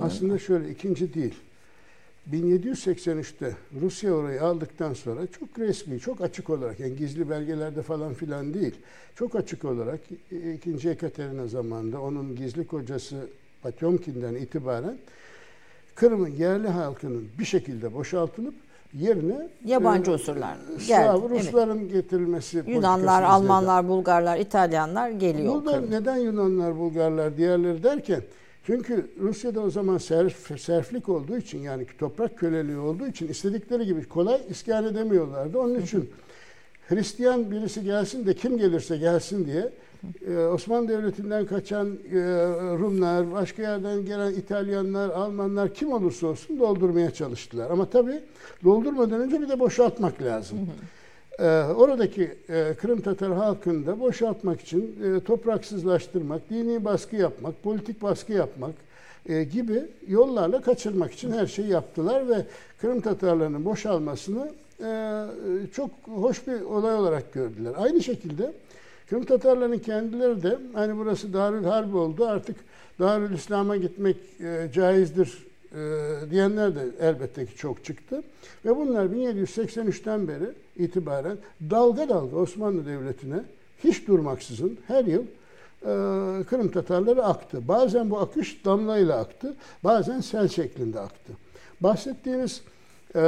[0.00, 1.34] Aslında şöyle ikinci değil.
[2.30, 8.54] 1783'te Rusya orayı aldıktan sonra çok resmi, çok açık olarak yani gizli belgelerde falan filan
[8.54, 8.74] değil.
[9.14, 10.00] Çok açık olarak
[10.66, 10.88] 2.
[10.88, 13.28] Ekaterina zamanında onun gizli kocası
[13.62, 14.98] Potemkin'den itibaren
[15.94, 18.54] Kırım'ın yerli halkının bir şekilde boşaltılıp
[18.94, 20.56] yerine Yabancı e, unsurlar
[20.86, 21.40] geldi, evet.
[21.40, 23.22] Rusların getirilmesi Yunanlar.
[23.22, 25.54] Almanlar, Bulgarlar, İtalyanlar geliyor.
[25.54, 28.22] Burada neden Yunanlar, Bulgarlar, diğerleri derken
[28.66, 34.04] çünkü Rusya'da o zaman serf, serflik olduğu için yani toprak köleliği olduğu için istedikleri gibi
[34.08, 35.58] kolay iskan edemiyorlardı.
[35.58, 36.10] Onun için
[36.88, 39.72] Hristiyan birisi gelsin de kim gelirse gelsin diye
[40.26, 42.18] e, Osmanlı Devleti'nden kaçan e,
[42.78, 47.70] Rumlar, başka yerden gelen İtalyanlar, Almanlar kim olursa olsun doldurmaya çalıştılar.
[47.70, 48.20] Ama tabii
[48.64, 50.58] doldurmadan önce bir de boşaltmak lazım.
[51.38, 58.02] Ee, oradaki e, Kırım Tatar halkını da boşaltmak için e, topraksızlaştırmak, dini baskı yapmak, politik
[58.02, 58.74] baskı yapmak
[59.26, 62.46] e, gibi yollarla kaçırmak için her şeyi yaptılar ve
[62.80, 65.24] Kırım Tatarlarının boşalmasını e,
[65.74, 67.72] çok hoş bir olay olarak gördüler.
[67.76, 68.52] Aynı şekilde
[69.10, 72.56] Kırım Tatarların kendileri de hani burası Darül Harp oldu artık
[72.98, 75.51] Darül İslam'a gitmek e, caizdir e,
[76.30, 78.22] diyenler de elbette ki çok çıktı.
[78.64, 81.38] Ve bunlar 1783'ten beri itibaren
[81.70, 83.42] dalga dalga Osmanlı Devleti'ne
[83.84, 85.22] hiç durmaksızın her yıl
[85.82, 85.86] e,
[86.44, 87.68] Kırım Tatarları aktı.
[87.68, 89.54] Bazen bu akış damlayla aktı,
[89.84, 91.32] bazen sel şeklinde aktı.
[91.80, 92.62] Bahsettiğimiz
[93.14, 93.20] e,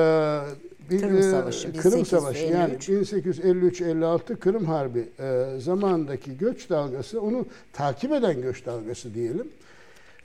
[0.90, 3.80] bir, Kırım e, Savaşı, Kırım Savaşı yani 1853.
[3.80, 9.49] 1853-56 Kırım Harbi e, zamanındaki göç dalgası, onu takip eden göç dalgası diyelim.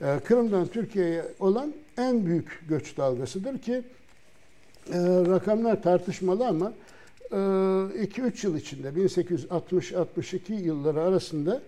[0.00, 3.82] E, Kırım'dan Türkiye'ye olan en büyük göç dalgasıdır ki
[4.92, 6.72] e, rakamlar tartışmalı ama
[7.30, 11.62] 2-3 yıl içinde 1860-62 yılları arasında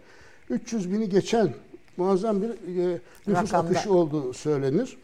[0.50, 1.54] 300 bini geçen
[1.96, 3.58] muazzam bir e, nüfus Rakamda.
[3.58, 4.96] akışı olduğu söylenir.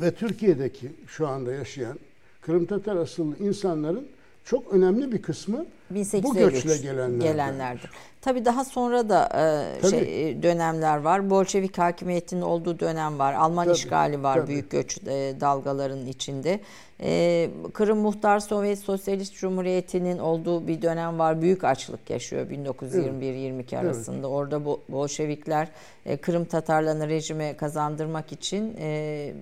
[0.00, 1.98] Ve Türkiye'deki şu anda yaşayan
[2.40, 4.08] Kırım Tatar asıllı insanların
[4.44, 6.34] çok önemli bir kısmı 1853 bu
[6.68, 7.20] göçle gelenlerden.
[7.32, 7.90] gelenlerdir.
[8.20, 9.90] Tabii daha sonra da e, Tabii.
[9.90, 11.30] şey e, dönemler var.
[11.30, 13.34] Bolşevik hakimiyetinin olduğu dönem var.
[13.34, 14.46] Alman Tabii, işgali var tabii.
[14.48, 16.60] büyük göç e, dalgalarının içinde.
[17.00, 21.42] E, Kırım Muhtar Sovyet Sosyalist Cumhuriyeti'nin olduğu bir dönem var.
[21.42, 24.26] Büyük açlık yaşıyor 1921-22 arasında.
[24.28, 25.68] Orada Bo- Bolşevikler
[26.06, 29.32] e, Kırım Tatarlarını rejime kazandırmak için e,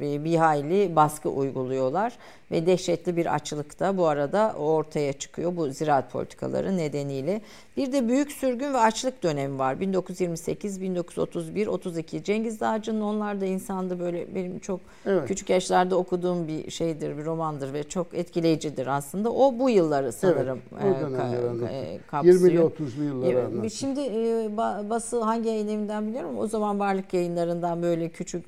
[0.00, 2.12] bir hayli baskı uyguluyorlar
[2.50, 7.40] ve dehşetli bir açlık da bu arada ortaya çıkıyor bu ziraat politikaları nedeniyle.
[7.76, 9.80] Bir de büyük sürgün ve açlık dönemi var.
[9.80, 12.24] 1928, 1931, 32.
[12.24, 15.28] Cengiz Dağcı'nın onlar da insandı böyle benim çok Evet.
[15.28, 19.32] küçük yaşlarda okuduğum bir şeydir, bir romandır ve çok etkileyicidir aslında.
[19.32, 22.40] O bu yılları sanırım o e, ka- e, kapsıyor.
[22.40, 23.70] 20'li 30'lu yılları Evet, anlatıyor.
[23.70, 26.38] Şimdi e, ba- bası hangi yayın evinden biliyorum.
[26.38, 28.44] O zaman varlık yayınlarından böyle küçük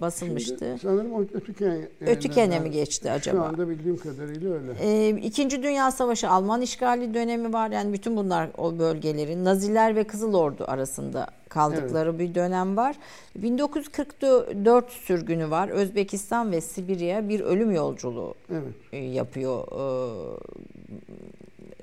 [0.00, 0.58] basılmıştı.
[0.58, 3.36] Şimdi sanırım o Ötüken Ötüken'e mi geçti acaba?
[3.36, 4.72] Şu anda bildiğim kadarıyla öyle.
[4.80, 7.70] Ee, İkinci Dünya Savaşı Alman işgali dönemi var.
[7.70, 12.96] Yani bütün bunlar o bölgelerin Naziler ve Kızıl Ordu arasında kaldıkları bir dönem var.
[13.36, 15.68] 1944 sürgünü var.
[15.68, 18.74] Özbekistan ve Sibirya bir ölüm yolculuğu Evet.
[18.92, 19.84] e, yapıyor e,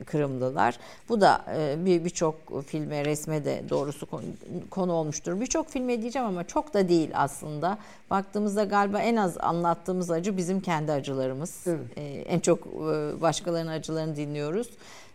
[0.05, 0.77] Kırımlılar.
[1.09, 4.23] Bu da e, bir birçok filme, resme de doğrusu konu,
[4.69, 5.41] konu olmuştur.
[5.41, 7.77] Birçok filme diyeceğim ama çok da değil aslında.
[8.09, 11.63] Baktığımızda galiba en az anlattığımız acı bizim kendi acılarımız.
[11.67, 11.97] Evet.
[11.97, 14.69] E, en çok e, başkalarının acılarını dinliyoruz.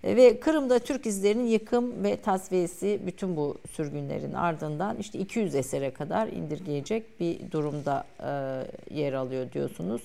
[0.05, 6.29] Ve Kırım'da Türk izlerinin yıkım ve tasfiyesi bütün bu sürgünlerin ardından işte 200 esere kadar
[6.29, 8.05] indirgeyecek bir durumda
[8.91, 10.03] yer alıyor diyorsunuz.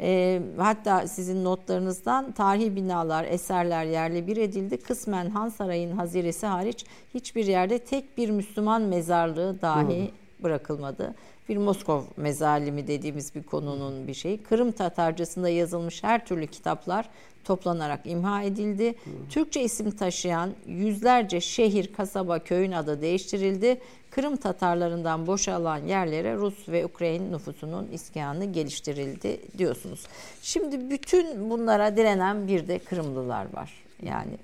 [0.00, 4.76] E, hatta sizin notlarınızdan tarihi binalar, eserler yerle bir edildi.
[4.76, 10.10] Kısmen Han Sarayı'nın haziresi hariç hiçbir yerde tek bir Müslüman mezarlığı dahi
[10.42, 11.14] bırakılmadı.
[11.48, 14.42] Bir Moskov mezalimi dediğimiz bir konunun bir şeyi.
[14.42, 17.08] Kırım Tatarcasında yazılmış her türlü kitaplar
[17.44, 18.94] toplanarak imha edildi.
[19.30, 23.80] Türkçe isim taşıyan yüzlerce şehir, kasaba, köyün adı değiştirildi.
[24.10, 30.06] Kırım Tatarlarından boşalan yerlere Rus ve Ukrayna nüfusunun iskanı geliştirildi diyorsunuz.
[30.42, 33.72] Şimdi bütün bunlara direnen bir de Kırımlılar var.
[34.02, 34.38] Yani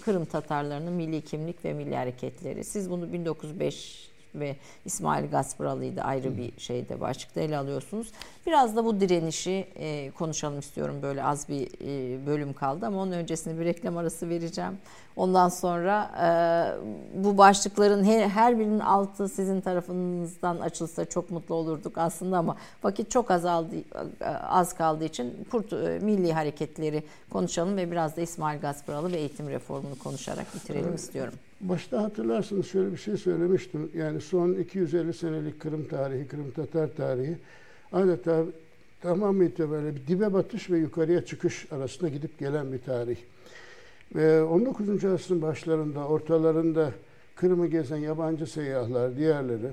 [0.00, 2.64] Kırım Tatarlarının milli kimlik ve milli hareketleri.
[2.64, 8.12] Siz bunu 1905 ve İsmail Gasparalı'yı da ayrı bir şeyde başlıkta ele alıyorsunuz.
[8.46, 10.96] Biraz da bu direnişi e, konuşalım istiyorum.
[11.02, 14.78] Böyle az bir e, bölüm kaldı ama onun öncesinde bir reklam arası vereceğim.
[15.16, 16.28] Ondan sonra e,
[17.24, 23.10] bu başlıkların her, her birinin altı sizin tarafınızdan açılsa çok mutlu olurduk aslında ama vakit
[23.10, 23.76] çok azaldı
[24.42, 29.48] az kaldığı için kurt e, milli hareketleri konuşalım ve biraz da İsmail Gasparalı ve eğitim
[29.48, 31.34] reformunu konuşarak bitirelim istiyorum.
[31.60, 33.90] Başta hatırlarsınız şöyle bir şey söylemiştim.
[33.94, 37.36] Yani son 250 senelik Kırım tarihi, Kırım Tatar tarihi
[37.92, 38.44] adeta
[39.00, 43.16] tamam itibariyle bir dibe batış ve yukarıya çıkış arasında gidip gelen bir tarih.
[44.14, 45.04] Ve 19.
[45.04, 46.92] asrın başlarında, ortalarında
[47.36, 49.70] Kırım'ı gezen yabancı seyyahlar, diğerleri,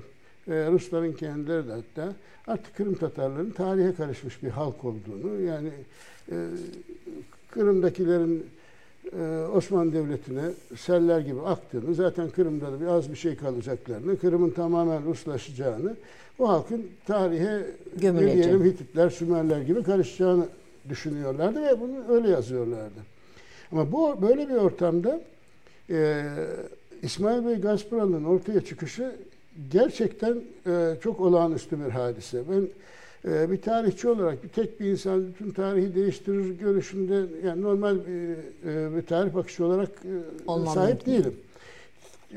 [0.47, 2.13] ve Rusların kendileri de hatta
[2.47, 5.71] artık Kırım Tatarların tarihe karışmış bir halk olduğunu, yani
[6.31, 6.35] e,
[7.51, 8.43] Kırım'dakilerin e,
[9.55, 10.41] Osmanlı Devleti'ne
[10.77, 15.95] seller gibi aktığını, zaten Kırım'da da bir az bir şey kalacaklarını, Kırım'ın tamamen Ruslaşacağını,
[16.39, 17.61] bu halkın tarihe
[18.01, 20.45] ne diyelim Hititler, Sümerler gibi karışacağını
[20.89, 22.99] düşünüyorlardı ve bunu öyle yazıyorlardı.
[23.71, 25.21] Ama bu böyle bir ortamda
[25.89, 26.23] e,
[27.01, 29.15] İsmail Bey Gasparalı'nın ortaya çıkışı
[29.71, 30.37] gerçekten
[30.67, 32.41] e, çok olağanüstü bir hadise.
[32.51, 32.67] Ben
[33.25, 38.95] bir tarihçi olarak bir tek bir insan bütün tarihi değiştirir görüşünde yani normal bir, e,
[38.95, 41.35] bir tarih bakışı olarak e, sahip değilim.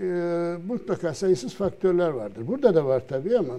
[0.03, 2.47] E, mutlaka sayısız faktörler vardır.
[2.47, 3.55] Burada da var tabii ama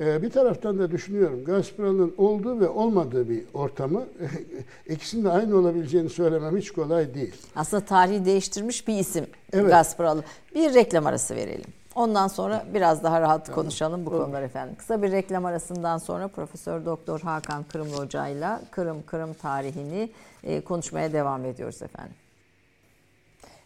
[0.00, 4.04] ee, bir taraftan da düşünüyorum Gazprom'un olduğu ve olmadığı bir ortamı
[4.88, 7.34] ikisinin de aynı olabileceğini söylemem hiç kolay değil.
[7.56, 9.70] Aslında tarihi değiştirmiş bir isim evet.
[9.70, 10.22] Gazprom.
[10.54, 11.70] Bir reklam arası verelim.
[11.94, 13.60] Ondan sonra biraz daha rahat tamam.
[13.62, 14.74] konuşalım bu konular efendim.
[14.78, 20.10] Kısa bir reklam arasından sonra Profesör Doktor Hakan Kırımlı Hoca ile Kırım Kırım tarihini
[20.42, 22.14] e, konuşmaya devam ediyoruz efendim.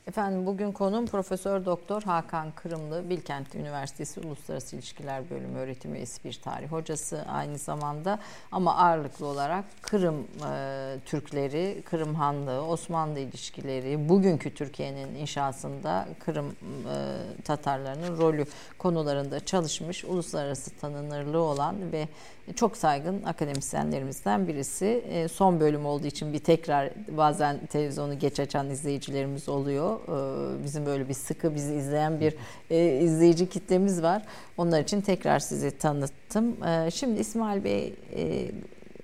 [0.09, 6.41] Efendim bugün konum Profesör Doktor Hakan Kırımlı, Bilkent Üniversitesi Uluslararası İlişkiler Bölümü öğretim üyesi bir
[6.45, 8.19] tarih hocası aynı zamanda.
[8.53, 17.43] Ama ağırlıklı olarak Kırım e, Türkleri, Kırım Hanlığı, Osmanlı ilişkileri, bugünkü Türkiye'nin inşasında Kırım e,
[17.45, 18.45] Tatarlarının rolü
[18.79, 22.09] konularında çalışmış, uluslararası tanınırlığı olan ve
[22.57, 25.05] çok saygın akademisyenlerimizden birisi.
[25.11, 30.01] E, son bölüm olduğu için bir tekrar bazen televizyonu geç açan izleyicilerimiz oluyor.
[30.01, 32.35] E, bizim böyle bir sıkı bizi izleyen bir
[32.71, 34.23] e, izleyici kitlemiz var.
[34.57, 36.57] Onlar için tekrar sizi tanıttım.
[36.91, 37.95] Şimdi İsmail Bey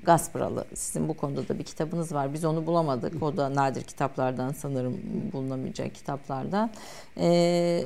[0.05, 0.65] Gasparalı.
[0.75, 2.35] Sizin bu konuda da bir kitabınız var.
[2.35, 3.23] Biz onu bulamadık.
[3.23, 5.01] O da nadir kitaplardan sanırım
[5.33, 6.71] bulunamayacak kitaplardan.
[7.19, 7.85] Ee,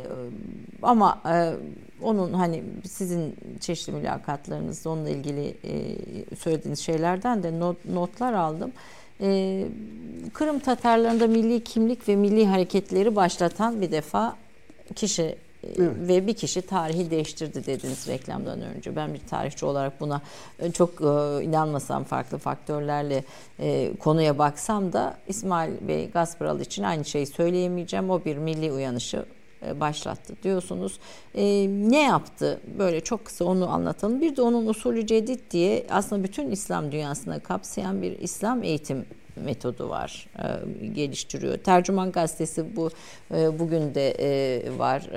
[0.82, 1.54] ama e,
[2.02, 5.96] onun hani sizin çeşitli mülakatlarınızda onunla ilgili e,
[6.36, 8.72] söylediğiniz şeylerden de not, notlar aldım.
[9.20, 9.64] E,
[10.32, 14.36] Kırım Tatarlarında milli kimlik ve milli hareketleri başlatan bir defa
[14.94, 15.90] kişi Evet.
[15.98, 18.96] ve bir kişi tarihi değiştirdi dediniz reklamdan önce.
[18.96, 20.22] Ben bir tarihçi olarak buna
[20.58, 23.24] e, çok e, inanmasam farklı faktörlerle
[23.60, 28.10] e, konuya baksam da İsmail Bey Gasparal için aynı şeyi söyleyemeyeceğim.
[28.10, 29.24] O bir milli uyanışı
[29.80, 30.98] başlattı diyorsunuz.
[31.34, 32.60] E, ne yaptı?
[32.78, 34.20] Böyle çok kısa onu anlatalım.
[34.20, 39.06] Bir de onun usulü cedid diye aslında bütün İslam dünyasını kapsayan bir İslam eğitim
[39.44, 41.56] metodu var, e, geliştiriyor.
[41.58, 42.90] Tercüman gazetesi bu
[43.34, 45.10] e, bugün de e, var.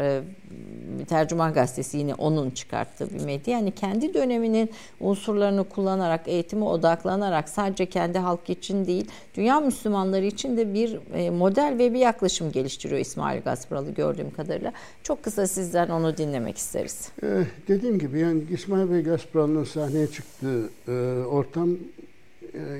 [1.07, 3.53] Tercüman gazetesi yine onun çıkarttığı bir medya.
[3.53, 4.69] Yani kendi döneminin
[4.99, 9.05] unsurlarını kullanarak, eğitime odaklanarak sadece kendi halk için değil,
[9.35, 10.99] dünya Müslümanları için de bir
[11.29, 14.73] model ve bir yaklaşım geliştiriyor İsmail Gasparalı gördüğüm kadarıyla.
[15.03, 17.09] Çok kısa sizden onu dinlemek isteriz.
[17.23, 20.91] Ee, dediğim gibi yani İsmail Bey Gasparalı'nın sahneye çıktığı e,
[21.25, 21.77] ortam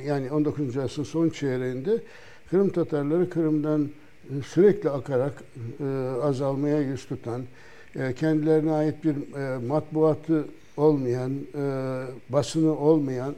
[0.06, 0.78] yani 19.
[0.78, 2.02] asrın son çeyreğinde
[2.50, 5.44] Kırım Tatarları Kırım'dan e, sürekli akarak
[5.80, 5.86] e,
[6.22, 7.42] azalmaya yüz tutan,
[8.16, 9.16] kendilerine ait bir
[9.68, 10.46] matbuatı
[10.78, 11.32] olmayan,
[12.30, 13.36] basını olmayan,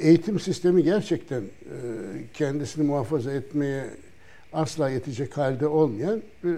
[0.00, 1.42] eğitim sistemi gerçekten
[2.34, 3.84] kendisini muhafaza etmeye
[4.52, 6.56] asla yetecek halde olmayan bir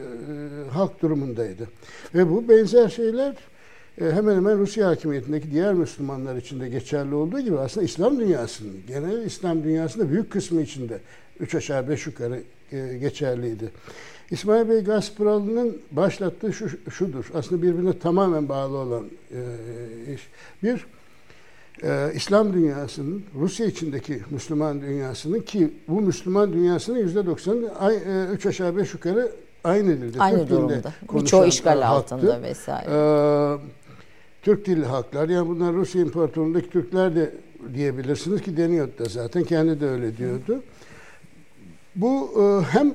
[0.71, 1.69] halk durumundaydı.
[2.15, 3.56] Ve bu benzer şeyler e,
[3.99, 9.25] hemen hemen Rusya hakimiyetindeki diğer Müslümanlar için de geçerli olduğu gibi aslında İslam dünyasının, genel
[9.25, 11.01] İslam dünyasında büyük kısmı içinde
[11.41, 12.43] üç aşağı beş yukarı
[12.73, 13.71] e, geçerliydi.
[14.31, 17.31] İsmail Bey Gasparalı'nın başlattığı şu, şudur.
[17.35, 20.29] Aslında birbirine tamamen bağlı olan e, iş.
[20.63, 20.87] Bir,
[21.83, 28.47] e, İslam dünyasının, Rusya içindeki Müslüman dünyasının ki bu Müslüman dünyasının yüzde doksanı e, üç
[28.47, 29.33] aşağı beş yukarı
[29.65, 30.23] aynı dilde.
[30.23, 30.93] Aynı Türk durumda.
[31.15, 32.91] Birçoğu işgal altında vesaire.
[32.91, 33.86] Ee,
[34.47, 35.29] Türk dilli halklar.
[35.29, 37.35] Yani bunlar Rusya İmparatorluğu'ndaki Türkler de
[37.75, 39.45] diyebilirsiniz ki deniyordu da zaten.
[39.45, 40.63] Kendi de öyle diyordu.
[41.97, 42.95] Bu e, hem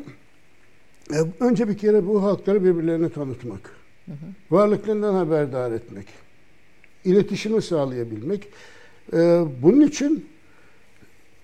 [1.13, 3.75] e, önce bir kere bu halkları birbirlerine tanıtmak,
[4.51, 6.07] varlıklarından haberdar etmek,
[7.05, 8.47] iletişimi sağlayabilmek.
[9.13, 10.25] E, bunun için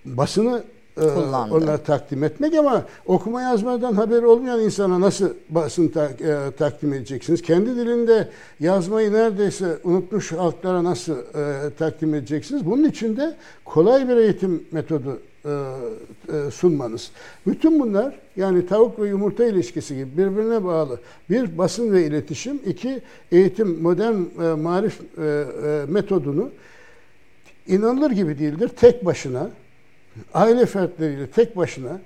[0.04, 0.64] basını
[1.00, 1.54] Kullandı.
[1.54, 7.42] onlara takdim etmek ama okuma yazmadan haberi olmayan insana nasıl basın tak- e, takdim edeceksiniz?
[7.42, 8.28] Kendi dilinde
[8.60, 12.66] yazmayı neredeyse unutmuş halklara nasıl e, takdim edeceksiniz?
[12.66, 13.34] Bunun için de
[13.64, 15.50] kolay bir eğitim metodu e,
[16.36, 17.10] e, sunmanız.
[17.46, 21.00] Bütün bunlar yani tavuk ve yumurta ilişkisi gibi birbirine bağlı.
[21.30, 23.00] Bir basın ve iletişim, iki
[23.32, 26.50] eğitim modern e, marif e, e, metodunu
[27.66, 28.68] inanılır gibi değildir.
[28.68, 29.50] Tek başına
[30.34, 32.00] aile fertleriyle tek başına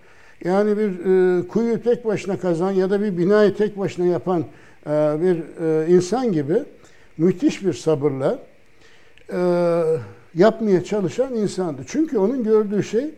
[0.45, 4.45] yani bir e, kuyu tek başına kazan ya da bir binayı tek başına yapan
[4.87, 6.63] e, bir e, insan gibi
[7.19, 8.39] müthiş bir sabırla
[9.33, 9.39] e,
[10.35, 11.83] yapmaya çalışan insandı.
[11.87, 13.11] Çünkü onun gördüğü şey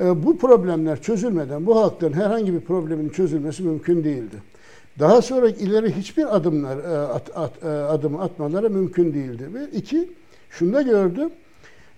[0.00, 4.36] e, bu problemler çözülmeden bu halkların herhangi bir problemin çözülmesi mümkün değildi.
[4.98, 9.48] Daha sonra ileri hiçbir adımlar e, at, at, e, adım atmaları mümkün değildi.
[9.54, 10.10] Ve iki,
[10.50, 11.30] şunu da gördü.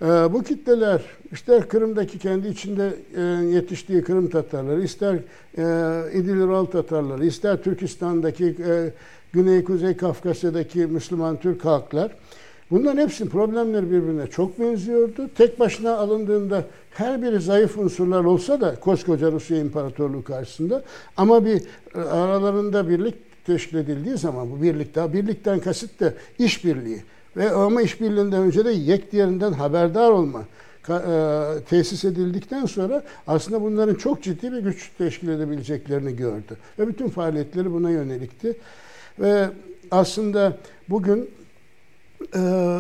[0.03, 5.63] E, bu kitleler ister Kırım'daki kendi içinde e, yetiştiği Kırım Tatarları, ister e,
[6.15, 8.93] İdil-Ural Tatarları, ister Türkistan'daki e,
[9.33, 12.13] Güney Kuzey Kafkasya'daki Müslüman Türk halklar
[12.73, 15.31] Bunların hepsinin problemleri birbirine çok benziyordu.
[15.35, 20.83] Tek başına alındığında her biri zayıf unsurlar olsa da koskoca Rusya İmparatorluğu karşısında
[21.17, 21.63] ama bir
[21.95, 23.15] aralarında birlik
[23.47, 27.03] teşkil edildiği zaman bu birlik daha birlikten kasıt da işbirliği
[27.37, 30.45] ve ama işbirliğinden önce de yek diğerinden haberdar olma
[30.89, 30.95] e,
[31.71, 36.57] tesis edildikten sonra aslında bunların çok ciddi bir güç teşkil edebileceklerini gördü.
[36.79, 38.57] Ve bütün faaliyetleri buna yönelikti.
[39.19, 39.49] Ve
[39.91, 40.57] aslında
[40.89, 41.31] bugün
[42.37, 42.79] ee,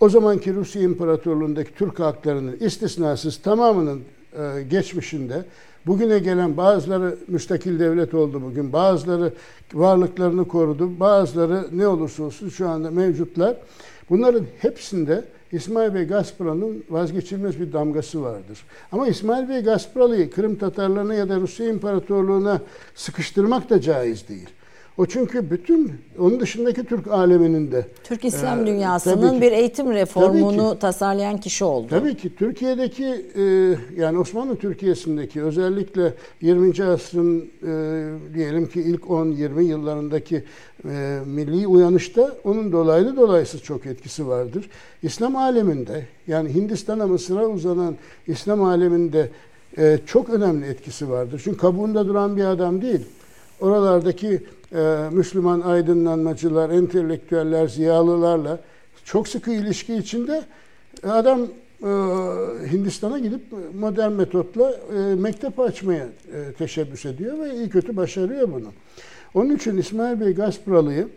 [0.00, 4.02] o zamanki Rusya İmparatorluğu'ndaki Türk halklarının istisnasız tamamının
[4.32, 5.44] e, geçmişinde
[5.88, 9.32] bugüne gelen bazıları müstakil devlet oldu bugün, bazıları
[9.74, 13.56] varlıklarını korudu, bazıları ne olursa olsun şu anda mevcutlar.
[14.10, 18.64] Bunların hepsinde İsmail Bey Gaspara'nın vazgeçilmez bir damgası vardır.
[18.92, 22.60] Ama İsmail Bey Gasparalı'yı Kırım Tatarlarına ya da Rusya İmparatorluğu'na
[22.94, 24.48] sıkıştırmak da caiz değil.
[24.98, 29.40] O çünkü bütün onun dışındaki Türk aleminin de Türk İslam Ee, dünyasının ki.
[29.40, 31.86] bir eğitim reformunu Tabii tasarlayan kişi oldu.
[31.90, 33.04] Tabii ki Türkiye'deki
[33.36, 33.42] e,
[34.00, 36.84] yani Osmanlı Türkiye'sindeki özellikle 20.
[36.84, 37.42] asrın e,
[38.34, 40.44] diyelim ki ilk 10-20 yıllarındaki
[40.84, 44.70] e, milli uyanışta onun dolaylı dolaysız çok etkisi vardır.
[45.02, 47.96] İslam aleminde yani Hindistan'a Mısır'a uzanan
[48.26, 49.28] İslam aleminde
[49.78, 51.40] e, çok önemli etkisi vardır.
[51.44, 53.00] Çünkü kabuğunda duran bir adam değil.
[53.60, 54.42] Oralardaki
[54.74, 58.60] e, Müslüman aydınlanmacılar, entelektüeller, ziyalılarla
[59.04, 60.42] çok sıkı ilişki içinde
[61.02, 61.40] adam
[61.82, 61.90] e,
[62.72, 63.42] Hindistan'a gidip
[63.80, 68.72] modern metotla e, mektep açmaya e, teşebbüs ediyor ve iyi kötü başarıyor bunu.
[69.34, 71.08] Onun için İsmail Bey Gasparalı'yı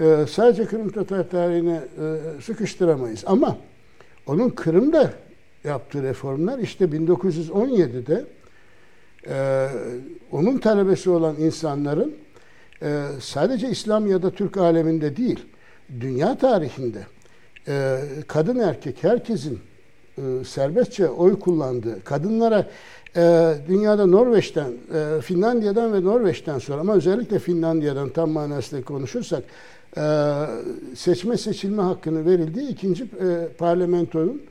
[0.00, 3.24] e, sadece Kırım Tatar tarihine e, sıkıştıramayız.
[3.26, 3.58] Ama
[4.26, 5.12] onun Kırım'da
[5.64, 8.24] yaptığı reformlar işte 1917'de
[9.28, 9.68] e,
[10.32, 12.14] onun talebesi olan insanların
[12.82, 15.40] e, sadece İslam ya da Türk aleminde değil,
[16.00, 17.06] dünya tarihinde
[17.68, 17.98] e,
[18.28, 19.60] kadın erkek herkesin
[20.18, 22.66] e, serbestçe oy kullandığı, kadınlara
[23.16, 29.44] e, dünyada Norveç'ten, e, Finlandiya'dan ve Norveç'ten sonra ama özellikle Finlandiya'dan tam manasıyla konuşursak
[29.96, 30.02] e,
[30.94, 34.42] seçme seçilme hakkını verildiği ikinci e, parlamentonun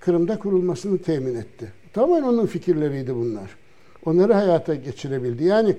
[0.00, 1.72] Kırım'da kurulmasını temin etti.
[1.92, 3.59] Tamamen onun fikirleriydi bunlar.
[4.04, 5.44] Onları hayata geçirebildi.
[5.44, 5.76] Yani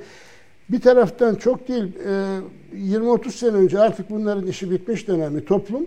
[0.70, 2.40] bir taraftan çok değil, e,
[2.76, 5.86] 20-30 sene önce artık bunların işi bitmiş denen bir toplum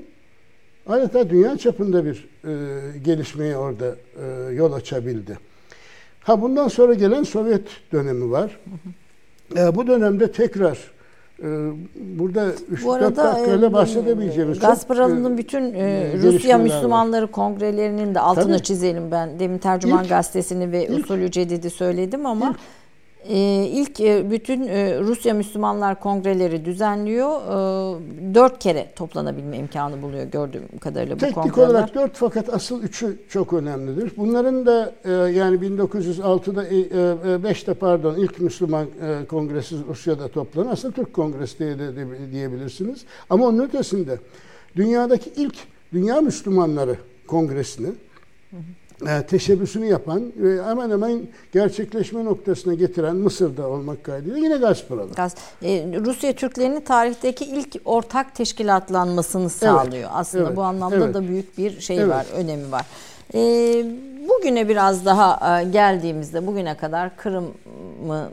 [0.86, 5.38] adeta dünya çapında bir e, gelişmeye orada e, yol açabildi.
[6.20, 8.60] Ha bundan sonra gelen Sovyet dönemi var.
[9.56, 10.93] E, bu dönemde tekrar e,
[12.18, 16.62] burada 3-4 Bu arada dakikayla e, bahsedebileceğimiz çok, Gasparalı'nın e, bütün e, Rusya var.
[16.64, 18.62] Müslümanları kongrelerinin de altını Tabii.
[18.62, 19.38] çizelim ben.
[19.38, 22.54] Demin Tercüman İlk- Gazetesi'ni ve ilk- Usulü Cedid'i söyledim ama e,
[23.28, 27.30] ilk e, bütün e, Rusya Müslümanlar kongreleri düzenliyor.
[27.30, 31.68] E, dört kere toplanabilme imkanı buluyor gördüğüm kadarıyla bu Teknik kongreler.
[31.68, 34.12] olarak dört fakat asıl üçü çok önemlidir.
[34.16, 36.82] Bunların da e, yani 1906'da e, e,
[37.52, 38.86] 5'te pardon ilk Müslüman
[39.28, 41.92] kongresi Rusya'da toplanan aslında Türk kongresi diye de,
[42.32, 43.04] diyebilirsiniz.
[43.30, 44.18] Ama onun ötesinde
[44.76, 45.56] dünyadaki ilk
[45.92, 46.96] Dünya Müslümanları
[47.26, 47.88] kongresini
[48.52, 48.56] e,
[49.28, 55.12] teşebbüsünü yapan ve hemen hemen gerçekleşme noktasına getiren Mısır'da olmak kaydıyla yine Gasparalı.
[55.12, 60.10] Gaz- e, Rusya Türklerinin tarihteki ilk ortak teşkilatlanmasını sağlıyor.
[60.12, 61.14] Aslında evet, bu anlamda evet.
[61.14, 62.08] da büyük bir şey Evet.
[62.08, 62.86] var, önemi var.
[63.34, 63.40] E,
[64.28, 67.44] bu bugüne biraz daha e, geldiğimizde bugüne kadar Kırım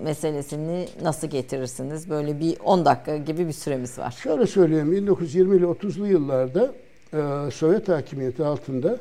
[0.03, 2.09] meselesini nasıl getirirsiniz?
[2.09, 4.11] Böyle bir 10 dakika gibi bir süremiz var.
[4.11, 6.71] Şöyle söyleyeyim 1920 ile 30'lu yıllarda
[7.13, 8.97] e, Sovyet hakimiyeti altında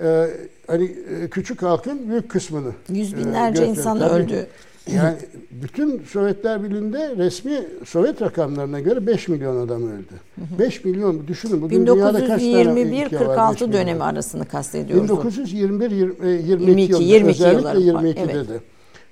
[0.00, 0.30] e,
[0.66, 4.46] hani e, küçük halkın büyük kısmını yüz e, binlerce e, insan Tabii, öldü.
[4.94, 5.16] Yani
[5.50, 10.12] bütün Sovyetler Birliği'nde resmi Sovyet rakamlarına göre 5 milyon adam öldü.
[10.34, 10.58] Hı hı.
[10.58, 15.10] 5 milyon düşünün bugün dünyada kaç tane 1921-46 dönemi arasını kastediyoruz.
[15.10, 18.48] 1921 22, 22 22 özellikle 22'de evet.
[18.48, 18.60] de.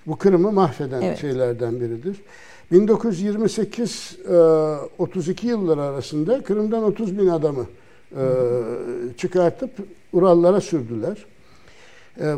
[0.07, 1.21] Bu Kırım'ı mahveden evet.
[1.21, 2.17] şeylerden biridir.
[2.73, 4.19] 1928
[4.99, 7.67] 32 e, yılları arasında Kırım'dan 30 bin adamı
[8.13, 8.23] e,
[9.17, 9.71] çıkartıp
[10.13, 11.25] Urallara sürdüler.
[12.21, 12.35] E,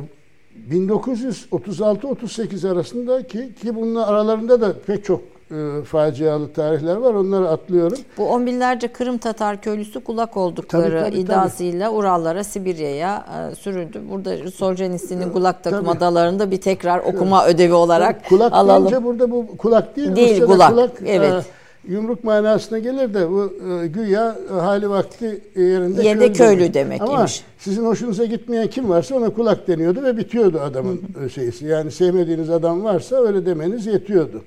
[0.71, 7.15] 1936-38 arasındaki ki bunun aralarında da pek çok e, facialı tarihler var.
[7.15, 7.99] Onları atlıyorum.
[8.19, 11.99] Bu on binlerce Kırım Tatar köylüsü kulak oldukları tabii, tabii, iddiasıyla tabii.
[11.99, 14.01] Urallara, Sibirya'ya e, sürüldü.
[14.11, 17.55] Burada Soljenitsin'in kulak takım adalarında bir tekrar okuma evet.
[17.55, 18.89] ödevi olarak kulak alalım.
[18.89, 20.17] Kulak burada bu kulak değil.
[20.17, 20.71] Değil kulak.
[20.71, 20.91] kulak.
[21.07, 21.33] Evet.
[21.33, 26.75] E, yumruk manasına gelir de bu e, güya e, hali vakti yerinde Yerinde köylü, köylü
[26.75, 27.45] demek Ama imiş.
[27.59, 31.01] sizin hoşunuza gitmeyen kim varsa ona kulak deniyordu ve bitiyordu adamın
[31.35, 31.67] şeysi.
[31.67, 34.43] Yani sevmediğiniz adam varsa öyle demeniz yetiyordu.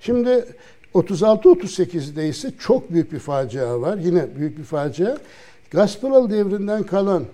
[0.00, 0.44] Şimdi
[0.94, 3.98] 36-38'de ise çok büyük bir facia var.
[3.98, 5.16] Yine büyük bir facia.
[5.70, 7.24] Gaspıral devrinden kalan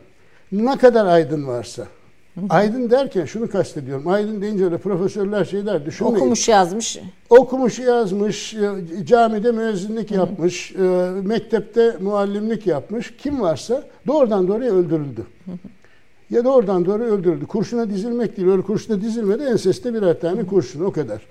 [0.52, 1.86] ne kadar aydın varsa
[2.48, 4.08] Aydın derken şunu kastediyorum.
[4.08, 6.16] Aydın deyince öyle profesörler şeyler düşünmeyin.
[6.16, 6.98] Okumuş yazmış.
[7.30, 13.16] Okumuş yazmış, e, camide müezzinlik yapmış, e, mektepte muallimlik yapmış.
[13.18, 15.26] Kim varsa doğrudan doğruya öldürüldü.
[16.30, 17.46] Ya doğrudan doğruya öldürüldü.
[17.46, 18.48] Kurşuna dizilmek değil.
[18.48, 19.42] Öyle kurşuna dizilmedi.
[19.42, 21.22] Enseste birer tane kurşun o kadar.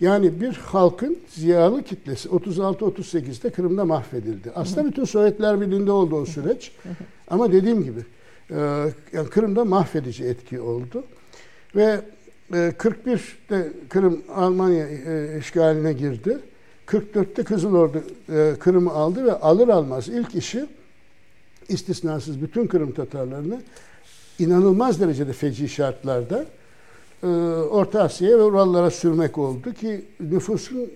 [0.00, 4.52] Yani bir halkın ziyalı kitlesi 36-38'de Kırım'da mahvedildi.
[4.54, 6.72] Aslında bütün Sovyetler Birliği'nde oldu o süreç.
[7.28, 8.00] Ama dediğim gibi
[8.50, 11.04] ee, yani Kırım'da mahvedici etki oldu.
[11.76, 12.00] Ve
[12.52, 16.38] 41'de e, Kırım Almanya e, işgaline girdi.
[16.86, 20.66] 44'te Kızılordu e, Kırım'ı aldı ve alır almaz ilk işi
[21.68, 23.60] istisnasız bütün Kırım Tatarlarını
[24.38, 26.46] inanılmaz derecede feci şartlarda
[27.70, 30.90] Orta Asya'ya ve Urallara sürmek oldu ki nüfusun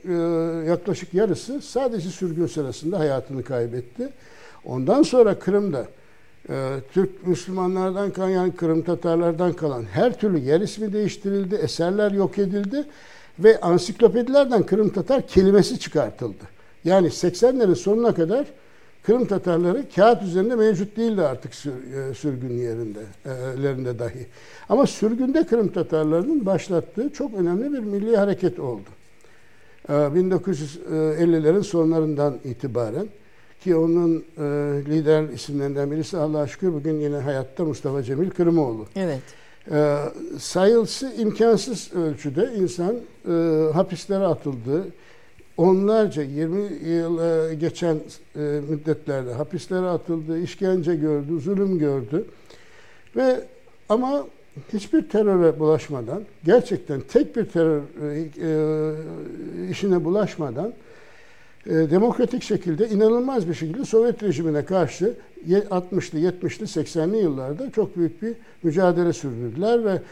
[0.67, 4.09] yaklaşık yarısı sadece sürgün sırasında hayatını kaybetti.
[4.65, 5.87] Ondan sonra Kırım'da
[6.49, 12.39] ee, Türk Müslümanlardan kalan yani Kırım Tatarlardan kalan her türlü yer ismi değiştirildi, eserler yok
[12.39, 12.85] edildi
[13.39, 16.45] ve ansiklopedilerden Kırım Tatar kelimesi çıkartıldı.
[16.85, 18.47] Yani 80'lerin sonuna kadar
[19.03, 24.27] Kırım Tatarları kağıt üzerinde mevcut değildi artık e, sürgün yerinde, e, lerinde dahi.
[24.69, 28.89] Ama sürgünde Kırım Tatarlarının başlattığı çok önemli bir milli hareket oldu.
[29.89, 33.09] 1950'lerin ee, sonlarından itibaren
[33.61, 34.43] ki onun e,
[34.91, 38.87] lider isimlerinden birisi Allah'a şükür bugün yine hayatta Mustafa Cemil Kırımoğlu.
[38.97, 39.23] Evet.
[39.71, 39.97] E,
[40.39, 42.97] sayılsı imkansız ölçüde insan
[43.29, 43.33] e,
[43.73, 44.85] hapislere atıldı.
[45.61, 52.25] Onlarca 20 yıl e, geçen e, müddetlerde hapislere atıldı, işkence gördü, zulüm gördü.
[53.17, 53.41] Ve
[53.89, 54.27] ama
[54.73, 60.73] hiçbir teröre bulaşmadan, gerçekten tek bir terör e, işine bulaşmadan
[61.67, 65.15] demokratik şekilde inanılmaz bir şekilde Sovyet rejimine karşı
[65.49, 70.03] 60'lı, 70'li, 80'li yıllarda çok büyük bir mücadele sürdürdüler ve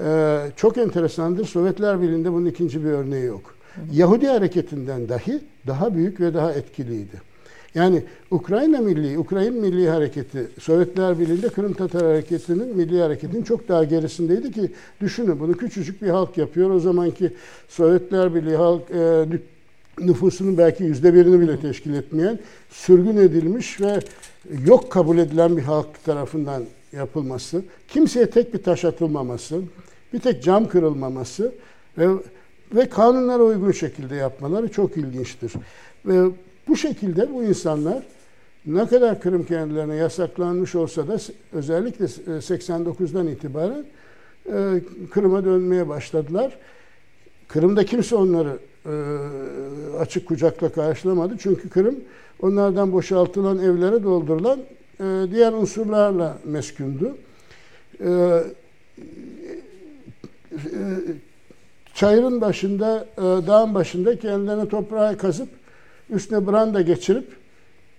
[0.00, 3.61] e, çok enteresandır Sovyetler Birliği'nde bunun ikinci bir örneği yok.
[3.92, 7.32] Yahudi hareketinden dahi daha büyük ve daha etkiliydi.
[7.74, 13.84] Yani Ukrayna Milli, Ukrayna Milli Hareketi, Sovyetler Birliği'nde Kırım Tatar Hareketi'nin milli hareketinin çok daha
[13.84, 16.70] gerisindeydi ki düşünün bunu küçücük bir halk yapıyor.
[16.70, 17.32] O zamanki
[17.68, 19.24] Sovyetler Birliği halk e,
[19.98, 22.38] nüfusunun belki yüzde birini bile teşkil etmeyen,
[22.70, 23.98] sürgün edilmiş ve
[24.66, 26.62] yok kabul edilen bir halk tarafından
[26.92, 29.60] yapılması, kimseye tek bir taş atılmaması,
[30.12, 31.52] bir tek cam kırılmaması
[31.98, 32.08] ve
[32.74, 35.52] ve kanunlara uygun şekilde yapmaları çok ilginçtir.
[36.06, 36.30] Ve
[36.68, 38.02] bu şekilde bu insanlar
[38.66, 41.16] ne kadar Kırım kendilerine yasaklanmış olsa da
[41.52, 43.84] özellikle 89'dan itibaren
[44.46, 46.58] e, Kırım'a dönmeye başladılar.
[47.48, 48.94] Kırım'da kimse onları e,
[49.98, 51.36] açık kucakla karşılamadı.
[51.38, 51.96] Çünkü Kırım
[52.42, 54.60] onlardan boşaltılan evlere doldurulan
[55.00, 57.14] e, diğer unsurlarla meskündü.
[61.94, 65.48] Çayırın başında, dağın başında kendilerine toprağı kazıp
[66.10, 67.28] üstüne branda geçirip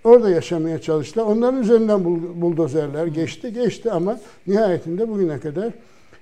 [0.04, 1.26] orada yaşamaya çalıştılar.
[1.26, 2.06] Onların üzerinden
[2.41, 5.72] buldozerler geçti, geçti ama nihayetinde bugüne kadar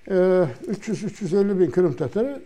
[0.08, 2.42] 300-350 bin Kırım Tatarı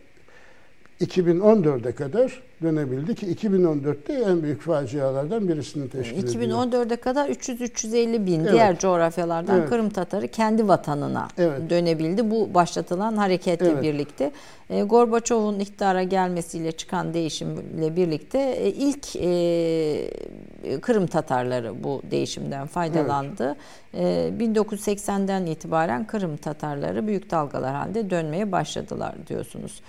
[1.01, 6.59] 2014'e kadar dönebildi ki 2014'te en büyük facialardan birisini teşkil ediyor.
[6.59, 8.53] 2014'e kadar 300-350 bin evet.
[8.53, 9.69] diğer coğrafyalardan evet.
[9.69, 11.69] Kırım Tatarı kendi vatanına evet.
[11.69, 12.31] dönebildi.
[12.31, 13.83] Bu başlatılan hareketle evet.
[13.83, 14.31] birlikte.
[14.69, 23.55] E, Gorbaçov'un iktidara gelmesiyle çıkan değişimle birlikte e, ilk e, Kırım Tatarları bu değişimden faydalandı.
[23.93, 24.41] Evet.
[24.41, 29.81] E, 1980'den itibaren Kırım Tatarları büyük dalgalar halinde dönmeye başladılar diyorsunuz.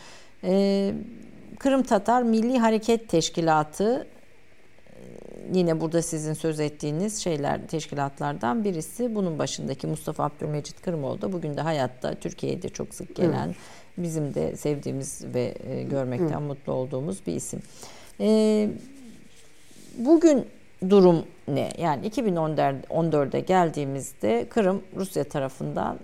[0.44, 0.94] Ee,
[1.58, 4.06] Kırım Tatar Milli Hareket Teşkilatı
[4.86, 5.00] e,
[5.54, 9.14] yine burada sizin söz ettiğiniz şeyler teşkilatlardan birisi.
[9.14, 13.56] Bunun başındaki Mustafa Abdülmecit Kırımoğlu da bugün de hayatta Türkiye'de çok sık gelen evet.
[13.98, 16.48] bizim de sevdiğimiz ve e, görmekten evet.
[16.48, 17.62] mutlu olduğumuz bir isim.
[18.20, 18.68] E,
[19.98, 20.46] bugün
[20.90, 21.70] durum ne?
[21.78, 25.98] Yani 2014'e geldiğimizde Kırım Rusya tarafından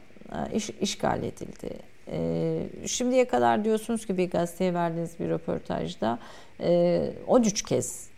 [0.54, 6.18] iş, işgal edildi e, şimdiye kadar diyorsunuz ki bir gazeteye verdiğiniz bir röportajda
[6.60, 8.08] e, 13 kez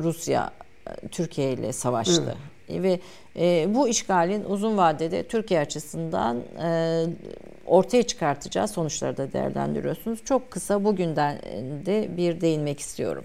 [0.00, 0.52] Rusya
[0.86, 2.36] e, Türkiye ile savaştı.
[2.68, 2.82] Evet.
[2.82, 3.00] Ve
[3.36, 7.04] e, bu işgalin uzun vadede Türkiye açısından e,
[7.66, 10.24] ortaya çıkartacağı sonuçları da değerlendiriyorsunuz.
[10.24, 11.38] Çok kısa bugünden
[11.86, 13.24] de bir değinmek istiyorum.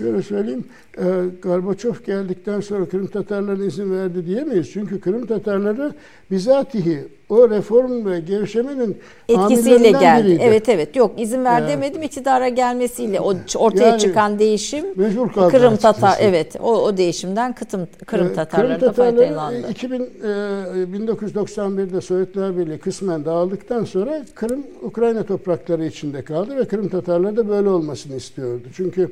[0.00, 0.64] Şöyle söyleyeyim,
[0.98, 1.04] e,
[1.42, 4.70] Gorbaçov geldikten sonra Kırım Tatarlarına izin verdi diyemeyiz.
[4.72, 5.92] Çünkü Kırım Tatarları
[6.30, 8.98] bizatihi o reform ve gevşemenin
[9.28, 10.26] etkisiyle geldi.
[10.26, 10.42] Biriydi.
[10.44, 14.84] Evet evet yok izin ver ee, demedim iktidara gelmesiyle o ortaya yani, çıkan değişim
[15.50, 19.70] Kırım Tatar evet o, o değişimden Kıtım, Kırım Tatarları Kırım Tatarları da faydalandı.
[19.70, 20.06] 2000, e,
[20.98, 27.48] 1991'de Sovyetler Birliği kısmen dağıldıktan sonra Kırım Ukrayna toprakları içinde kaldı ve Kırım Tatarları da
[27.48, 28.64] böyle olmasını istiyordu.
[28.76, 29.10] Çünkü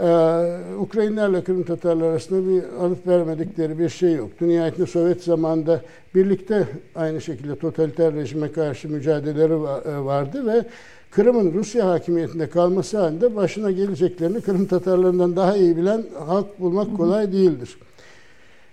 [0.00, 4.30] ee, Ukraynalarla Kırım Tatarlar arasında bir alıp vermedikleri bir şey yok.
[4.40, 5.80] Nihayetinde Sovyet zamanında
[6.14, 10.64] birlikte aynı şekilde totaliter rejime karşı mücadeleleri e, vardı ve
[11.10, 17.32] Kırım'ın Rusya hakimiyetinde kalması halinde başına geleceklerini Kırım Tatarlarından daha iyi bilen halk bulmak kolay
[17.32, 17.78] değildir.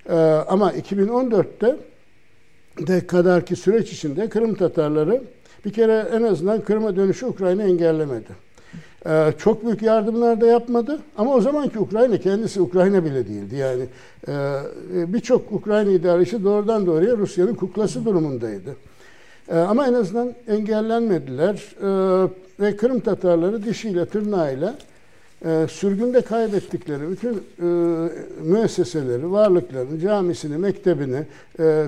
[0.09, 0.13] Ee,
[0.47, 1.75] ama 2014'te
[2.87, 5.23] de kadarki süreç içinde Kırım Tatarları
[5.65, 8.44] bir kere en azından Kırım'a dönüşü Ukrayna engellemedi.
[9.07, 10.99] Ee, çok büyük yardımlar da yapmadı.
[11.17, 13.55] Ama o zamanki Ukrayna kendisi Ukrayna bile değildi.
[13.55, 13.83] Yani
[14.27, 18.75] e, birçok Ukrayna idaresi doğrudan doğruya Rusya'nın kuklası durumundaydı.
[19.49, 21.75] Ee, ama en azından engellenmediler.
[21.81, 22.29] Ee,
[22.59, 24.75] ve Kırım Tatarları dişiyle tırnağıyla
[25.45, 27.67] e, sürgünde kaybettikleri bütün e,
[28.43, 31.23] müesseseleri, varlıklarını, camisini, mektebini,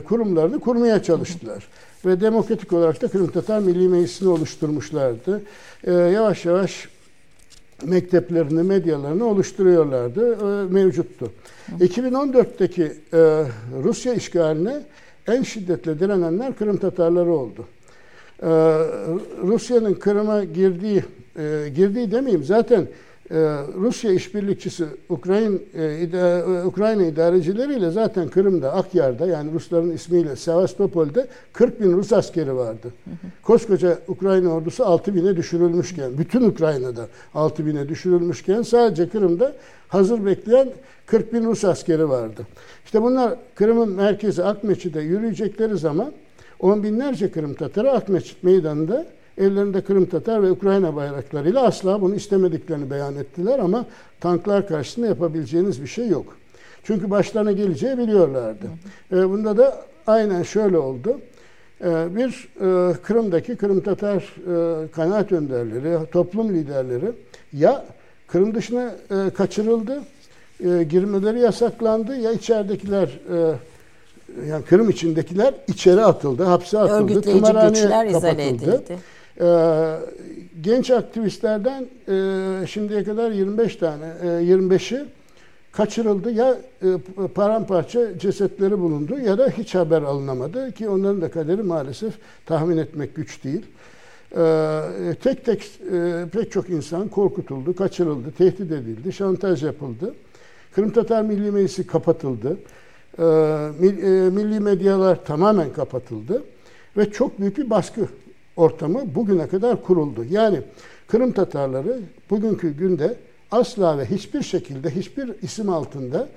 [0.03, 1.67] kurumlarını kurmaya çalıştılar.
[2.05, 5.41] Ve demokratik olarak da Kırım Tatar Milli Meclisi'ni oluşturmuşlardı.
[5.87, 6.89] Yavaş yavaş
[7.85, 11.31] mekteplerini, medyalarını oluşturuyorlardı, e, mevcuttu.
[11.79, 13.43] 2014'teki e,
[13.83, 14.81] Rusya işgaline
[15.27, 17.65] en şiddetle direnenler Kırım Tatarları oldu.
[18.41, 18.47] E,
[19.43, 21.03] Rusya'nın Kırım'a girdiği,
[21.75, 22.87] girdiği demeyeyim zaten
[23.31, 23.35] ee,
[23.75, 31.93] Rusya işbirlikçisi Ukrayna, e, Ukrayna idarecileriyle zaten Kırım'da, Akyar'da yani Rusların ismiyle Sevastopol'de 40 bin
[31.93, 32.93] Rus askeri vardı.
[33.43, 39.53] Koskoca Ukrayna ordusu 6 bine düşürülmüşken, bütün Ukrayna'da 6 bine düşürülmüşken sadece Kırım'da
[39.87, 40.69] hazır bekleyen
[41.05, 42.47] 40 bin Rus askeri vardı.
[42.85, 46.11] İşte bunlar Kırım'ın merkezi Akmeçi'de yürüyecekleri zaman
[46.59, 49.05] on binlerce Kırım Tatarı Akmeçit meydanında
[49.37, 53.85] Ellerinde Kırım Tatar ve Ukrayna bayraklarıyla asla bunu istemediklerini beyan ettiler ama
[54.19, 56.37] tanklar karşısında yapabileceğiniz bir şey yok.
[56.83, 58.65] Çünkü başlarına geleceği biliyorlardı.
[59.11, 61.19] E, bunda da aynen şöyle oldu.
[61.81, 67.11] E, bir e, Kırım'daki Kırım Tatar e, kanaat önderleri, toplum liderleri
[67.53, 67.85] ya
[68.27, 70.01] Kırım dışına e, kaçırıldı,
[70.65, 73.55] e, girmeleri yasaklandı ya içeridekiler e,
[74.49, 78.97] yani Kırım içindekiler içeri atıldı, hapse atıldı, Örgütleyici güçler izale edildi.
[79.41, 79.95] Ee,
[80.61, 85.05] genç aktivistlerden e, şimdiye kadar 25 tane, e, 25'i
[85.71, 86.87] kaçırıldı ya e,
[87.35, 92.13] paramparça cesetleri bulundu ya da hiç haber alınamadı ki onların da kaderi maalesef
[92.45, 93.65] tahmin etmek güç değil.
[94.37, 94.81] Ee,
[95.23, 100.13] tek tek e, pek çok insan korkutuldu, kaçırıldı, tehdit edildi, şantaj yapıldı.
[100.75, 102.57] Kırım Tatar Milli Meclisi kapatıldı.
[103.19, 103.89] Ee, e,
[104.29, 106.43] milli medyalar tamamen kapatıldı
[106.97, 108.01] ve çok büyük bir baskı
[108.57, 110.25] ortamı bugüne kadar kuruldu.
[110.29, 110.61] Yani
[111.07, 113.15] Kırım Tatarları bugünkü günde
[113.51, 116.27] asla ve hiçbir şekilde hiçbir isim altında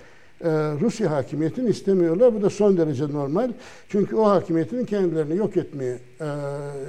[0.40, 2.34] e, Rusya hakimiyetini istemiyorlar.
[2.34, 3.50] Bu da son derece normal.
[3.88, 6.26] Çünkü o hakimiyetin kendilerini yok etmeye e,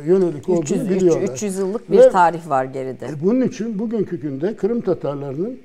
[0.06, 1.34] yönelik 300, olduğunu biliyorlar.
[1.34, 3.06] 300 yıllık bir Ve, tarih var geride.
[3.06, 5.60] E, bunun için bugünkü günde Kırım Tatarlarının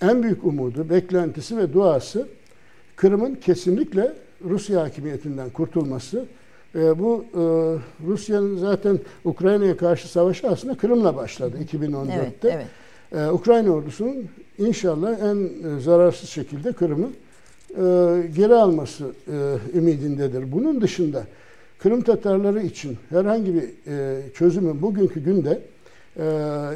[0.00, 2.28] en büyük umudu, beklentisi ve duası
[2.96, 4.12] Kırım'ın kesinlikle
[4.44, 6.24] Rusya hakimiyetinden kurtulması.
[6.76, 7.40] E, bu e,
[8.06, 12.12] Rusya'nın zaten Ukrayna'ya karşı savaşı aslında Kırım'la başladı 2014'te.
[12.14, 12.66] Evet, evet.
[13.12, 14.28] E, Ukrayna ordusunun
[14.58, 17.08] inşallah en e, zararsız şekilde Kırım'ı
[17.70, 17.82] e,
[18.36, 20.52] geri alması e, ümidindedir.
[20.52, 21.24] Bunun dışında
[21.78, 23.62] Kırım Tatarları için herhangi bir
[23.92, 25.60] e, çözümün bugünkü günde
[26.16, 26.24] e,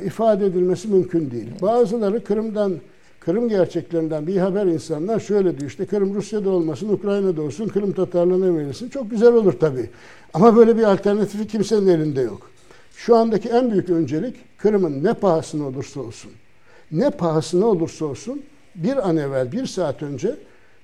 [0.05, 1.49] ifade edilmesi mümkün değil.
[1.63, 2.73] Bazıları Kırım'dan
[3.21, 8.59] Kırım gerçeklerinden bir haber insanlar şöyle diyor işte Kırım Rusya'da olmasın, Ukrayna'da olsun, Kırım Tatarlarına
[8.59, 8.89] verilsin.
[8.89, 9.91] Çok güzel olur tabii.
[10.35, 12.51] Ama böyle bir alternatifi kimsenin elinde yok.
[12.97, 16.31] Şu andaki en büyük öncelik Kırım'ın ne pahasına olursa olsun,
[16.93, 18.43] ne pahasına olursa olsun
[18.75, 20.37] bir an evvel, bir saat önce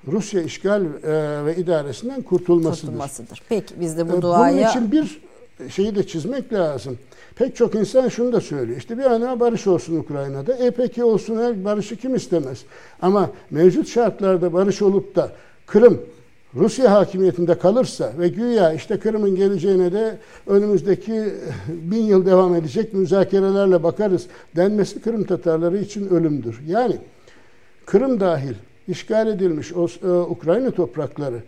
[0.07, 2.87] Rusya işgal e, ve idaresinden kurtulmasıdır.
[2.87, 3.43] kurtulmasıdır.
[3.49, 4.53] Peki biz de bu duaya...
[4.53, 5.21] Bunun için bir
[5.71, 6.99] şeyi de çizmek lazım.
[7.37, 8.79] Pek çok insan şunu da söylüyor.
[8.79, 10.55] İşte bir an barış olsun Ukrayna'da.
[10.55, 12.65] E peki olsun her barışı kim istemez?
[13.03, 15.33] Ama mevcut şartlarda barış olup da
[15.67, 16.03] Kırım
[16.55, 21.25] Rusya hakimiyetinde kalırsa ve güya işte Kırım'ın geleceğine de önümüzdeki
[21.69, 24.27] bin yıl devam edecek müzakerelerle bakarız
[24.57, 26.61] denmesi Kırım Tatarları için ölümdür.
[26.67, 26.97] Yani
[27.87, 28.55] Kırım dahil
[28.89, 31.43] işgal edilmiş e, Ukrayna toprakları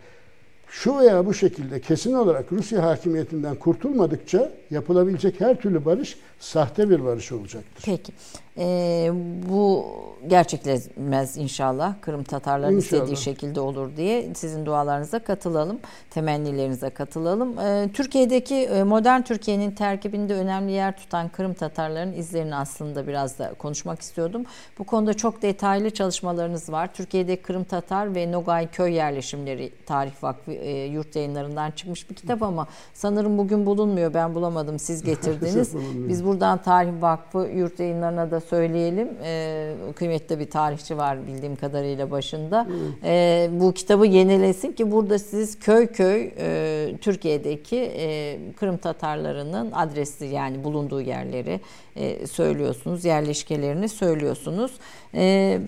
[0.71, 7.05] şu veya bu şekilde kesin olarak Rusya hakimiyetinden kurtulmadıkça yapılabilecek her türlü barış sahte bir
[7.05, 7.83] barış olacaktır.
[7.85, 8.13] Peki.
[8.59, 9.11] Ee,
[9.49, 9.85] bu
[10.27, 11.93] gerçekleşmez inşallah.
[12.01, 13.01] Kırım Tatarların inşallah.
[13.01, 15.79] istediği şekilde olur diye sizin dualarınıza katılalım.
[16.09, 17.59] Temennilerinize katılalım.
[17.59, 23.53] Ee, Türkiye'deki e, modern Türkiye'nin terkibinde önemli yer tutan Kırım Tatarların izlerini aslında biraz da
[23.53, 24.43] konuşmak istiyordum.
[24.79, 26.93] Bu konuda çok detaylı çalışmalarınız var.
[26.93, 32.43] Türkiye'de Kırım Tatar ve Nogay köy yerleşimleri Tarih Vakfı e, yurt yayınlarından çıkmış bir kitap
[32.43, 34.13] ama sanırım bugün bulunmuyor.
[34.13, 34.79] Ben bulamadım.
[34.79, 35.75] Siz getirdiniz.
[36.07, 39.09] Biz buradan Tarih Vakfı yurt yayınlarına da söyleyelim.
[39.23, 42.67] E, kıymetli bir tarihçi var bildiğim kadarıyla başında.
[43.03, 50.25] E, bu kitabı yenilesin ki burada siz köy köy e, Türkiye'deki e, Kırım Tatarlarının adresi
[50.25, 51.59] yani bulunduğu yerleri
[51.95, 53.05] e, söylüyorsunuz.
[53.05, 54.71] Yerleşkelerini söylüyorsunuz.
[55.15, 55.59] E,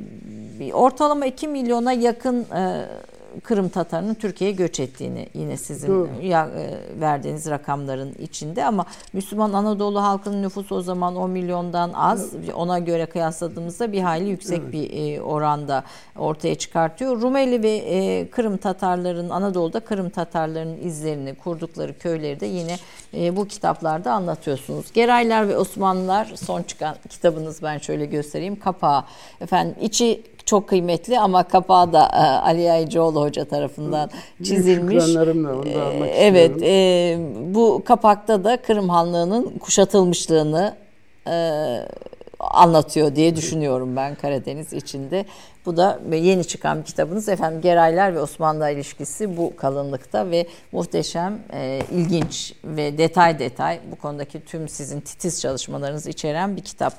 [0.73, 2.85] ortalama 2 milyona yakın e,
[3.43, 10.03] Kırım Tatarının Türkiye'ye göç ettiğini yine sizin ya, e, verdiğiniz rakamların içinde ama Müslüman Anadolu
[10.03, 12.53] halkının nüfusu o zaman 10 milyondan az evet.
[12.55, 14.73] ona göre kıyasladığımızda bir hayli yüksek evet.
[14.73, 15.83] bir e, oranda
[16.17, 17.21] ortaya çıkartıyor.
[17.21, 22.77] Rumeli ve e, Kırım Tatarların Anadolu'da Kırım Tatarlarının izlerini kurdukları köyleri de yine
[23.35, 24.93] bu kitaplarda anlatıyorsunuz.
[24.93, 28.59] Geraylar ve Osmanlılar son çıkan kitabınız ben şöyle göstereyim.
[28.59, 29.03] Kapağı
[29.41, 34.09] efendim içi çok kıymetli ama kapağı da e, Ali Yaycıoğlu Hoca tarafından
[34.43, 35.05] çizilmiş.
[35.05, 37.17] Şükranlarımla onu da almak e, Evet, e,
[37.53, 40.75] bu kapakta da Kırım Hanlığı'nın kuşatılmışlığını
[41.27, 41.35] e,
[42.39, 45.25] anlatıyor diye düşünüyorum ben Karadeniz içinde.
[45.65, 51.81] Bu da yeni çıkan kitabınız efendim Geraylar ve Osmanlı ilişkisi bu kalınlıkta ve muhteşem, e,
[51.91, 56.93] ilginç ve detay detay bu konudaki tüm sizin titiz çalışmalarınızı içeren bir kitap.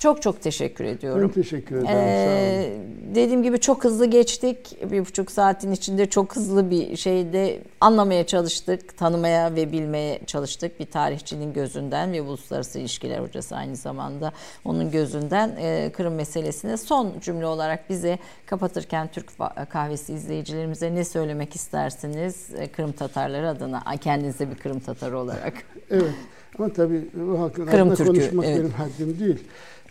[0.00, 1.22] Çok çok teşekkür ediyorum.
[1.22, 1.88] Ben teşekkür ederim.
[1.90, 2.78] Ee,
[3.14, 4.90] dediğim gibi çok hızlı geçtik.
[4.90, 10.80] Bir buçuk saatin içinde çok hızlı bir şeyde anlamaya çalıştık, tanımaya ve bilmeye çalıştık.
[10.80, 14.32] Bir tarihçinin gözünden ve uluslararası ilişkiler hocası aynı zamanda
[14.64, 19.32] onun gözünden e, Kırım meselesine son cümle olarak bize kapatırken Türk
[19.70, 23.82] kahvesi izleyicilerimize ne söylemek istersiniz e, Kırım Tatarları adına?
[24.00, 25.54] Kendinize bir Kırım Tatarı olarak.
[25.90, 26.14] evet.
[26.58, 28.58] Ama tabii bu halkın Kırım adına konuşmak evet.
[28.58, 29.38] benim haddim değil.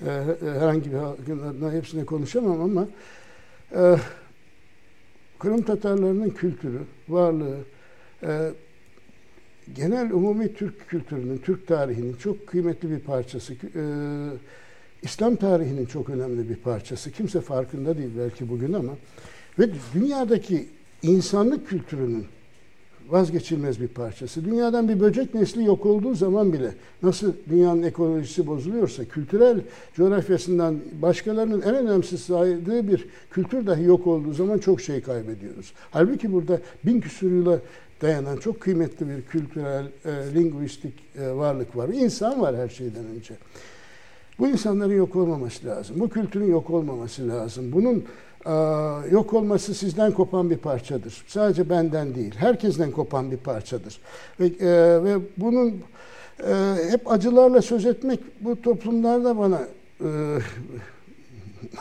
[0.06, 2.88] Ee, herhangi bir halkın hepsine konuşamam ama
[3.76, 3.96] e,
[5.40, 6.80] Kırım Tatarlarının kültürü,
[7.10, 7.58] varlığı,
[8.24, 8.52] e,
[9.76, 13.54] genel umumi Türk kültürünün, Türk tarihinin çok kıymetli bir parçası.
[13.54, 13.84] E,
[15.02, 17.12] İslam tarihinin çok önemli bir parçası.
[17.12, 18.94] Kimse farkında değil belki bugün ama
[19.60, 20.68] ve dünyadaki
[21.02, 22.26] insanlık kültürünün
[23.10, 24.46] vazgeçilmez bir parçası.
[24.46, 26.72] Dünyadan bir böcek nesli yok olduğu zaman bile
[27.04, 29.62] nasıl dünyanın ekolojisi bozuluyorsa kültürel
[29.94, 35.74] coğrafyasından başkalarının en önemsiz saydığı bir kültür dahi yok olduğu zaman çok şey kaybediyoruz.
[35.92, 37.60] Halbuki burada bin küsur yıla
[38.02, 41.90] dayanan çok kıymetli bir kültürel, e, linguistik e, varlık var.
[41.90, 43.34] İnsan var her şeyden önce.
[44.40, 46.00] Bu insanların yok olmaması lazım.
[46.00, 47.72] Bu kültürün yok olmaması lazım.
[47.72, 48.06] Bunun
[49.12, 51.24] yok olması sizden kopan bir parçadır.
[51.28, 54.00] Sadece benden değil, herkesten kopan bir parçadır.
[54.40, 55.82] Ve, e, ve bunun
[56.48, 59.62] e, hep acılarla söz etmek bu toplumlarda bana
[60.02, 60.10] e,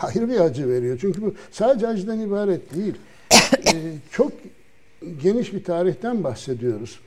[0.03, 0.99] ayrı bir acı veriyor.
[1.01, 2.95] Çünkü bu sadece acıdan ibaret değil.
[3.67, 3.75] E,
[4.11, 4.33] çok
[5.23, 7.01] geniş bir tarihten bahsediyoruz.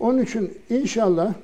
[0.00, 1.34] Onun için inşallah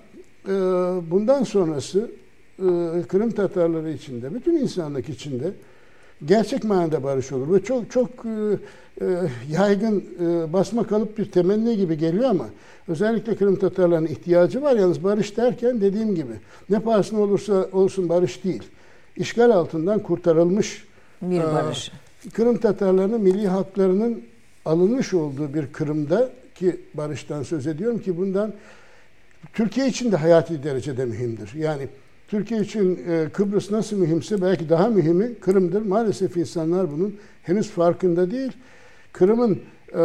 [1.11, 2.11] bundan sonrası
[2.59, 2.67] e,
[3.09, 5.53] Kırım Tatarları içinde, bütün insanlık içinde
[6.27, 7.55] gerçek manada barış olur.
[7.55, 8.59] Ve çok çok e,
[9.01, 9.07] e,
[9.51, 12.47] yaygın e, basma kalıp bir temenni gibi geliyor ama
[12.89, 14.77] özellikle Kırım Tatarlarının ihtiyacı var.
[14.77, 16.33] Yalnız barış derken dediğim gibi
[16.71, 18.63] ne pahasına olursa olsun barış değil.
[19.17, 20.85] İşgal altından kurtarılmış
[21.23, 21.93] Bir e, barış.
[22.33, 24.23] Kırım Tatarlarının milli haklarının
[24.65, 28.53] alınmış olduğu bir Kırım'da ki barıştan söz ediyorum ki bundan
[29.53, 31.55] Türkiye için de hayati derecede mühimdir.
[31.55, 31.89] Yani
[32.33, 35.83] Türkiye için e, Kıbrıs nasıl mühimse belki daha mühimi Kırım'dır.
[35.83, 38.53] Maalesef insanlar bunun henüz farkında değil.
[39.13, 39.61] Kırım'ın
[39.93, 40.03] e,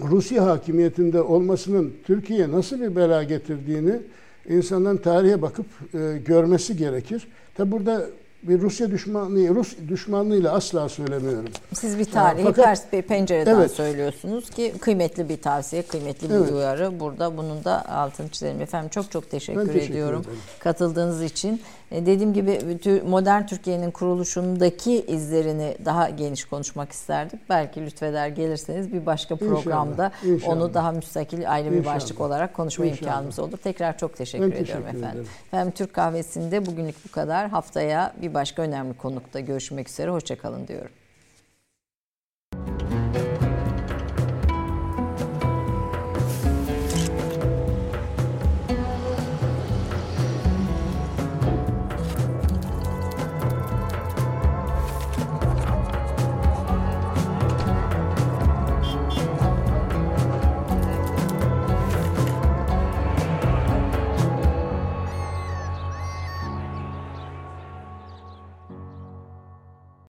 [0.00, 3.92] Rusya hakimiyetinde olmasının Türkiye'ye nasıl bir bela getirdiğini
[4.48, 7.28] insanların tarihe bakıp e, görmesi gerekir.
[7.54, 8.06] Tabi burada
[8.42, 11.48] bir Rusya düşmanlığı, Rus düşmanlığıyla asla söylemiyorum.
[11.74, 13.70] Siz bir tarihi fakat- ters bir pencereden Evet.
[13.70, 16.52] söylüyorsunuz ki kıymetli bir tavsiye, kıymetli bir Evet.
[16.52, 17.00] uyarı.
[17.00, 18.60] Burada bunun da altını çizelim.
[18.60, 20.38] Efendim çok çok teşekkür, Ben teşekkür ediyorum ederim.
[20.58, 21.60] katıldığınız için.
[21.92, 22.58] E, dediğim gibi
[23.06, 27.40] modern Türkiye'nin kuruluşundaki izlerini daha geniş konuşmak isterdik.
[27.48, 30.52] Belki lütfeder gelirseniz bir başka İnşallah, programda inşallah.
[30.56, 31.94] onu daha müstakil ayrı bir İnşallah.
[31.94, 33.02] başlık olarak konuşma İnşallah.
[33.02, 33.56] imkanımız olur.
[33.56, 35.08] Tekrar çok teşekkür Ben ediyorum teşekkür efendim.
[35.20, 35.26] ederim.
[35.46, 37.48] Efendim Türk Kahvesi'nde bugünlük bu kadar.
[37.48, 40.10] Haftaya bir başka önemli konukta görüşmek üzere.
[40.10, 40.90] Hoşçakalın diyorum.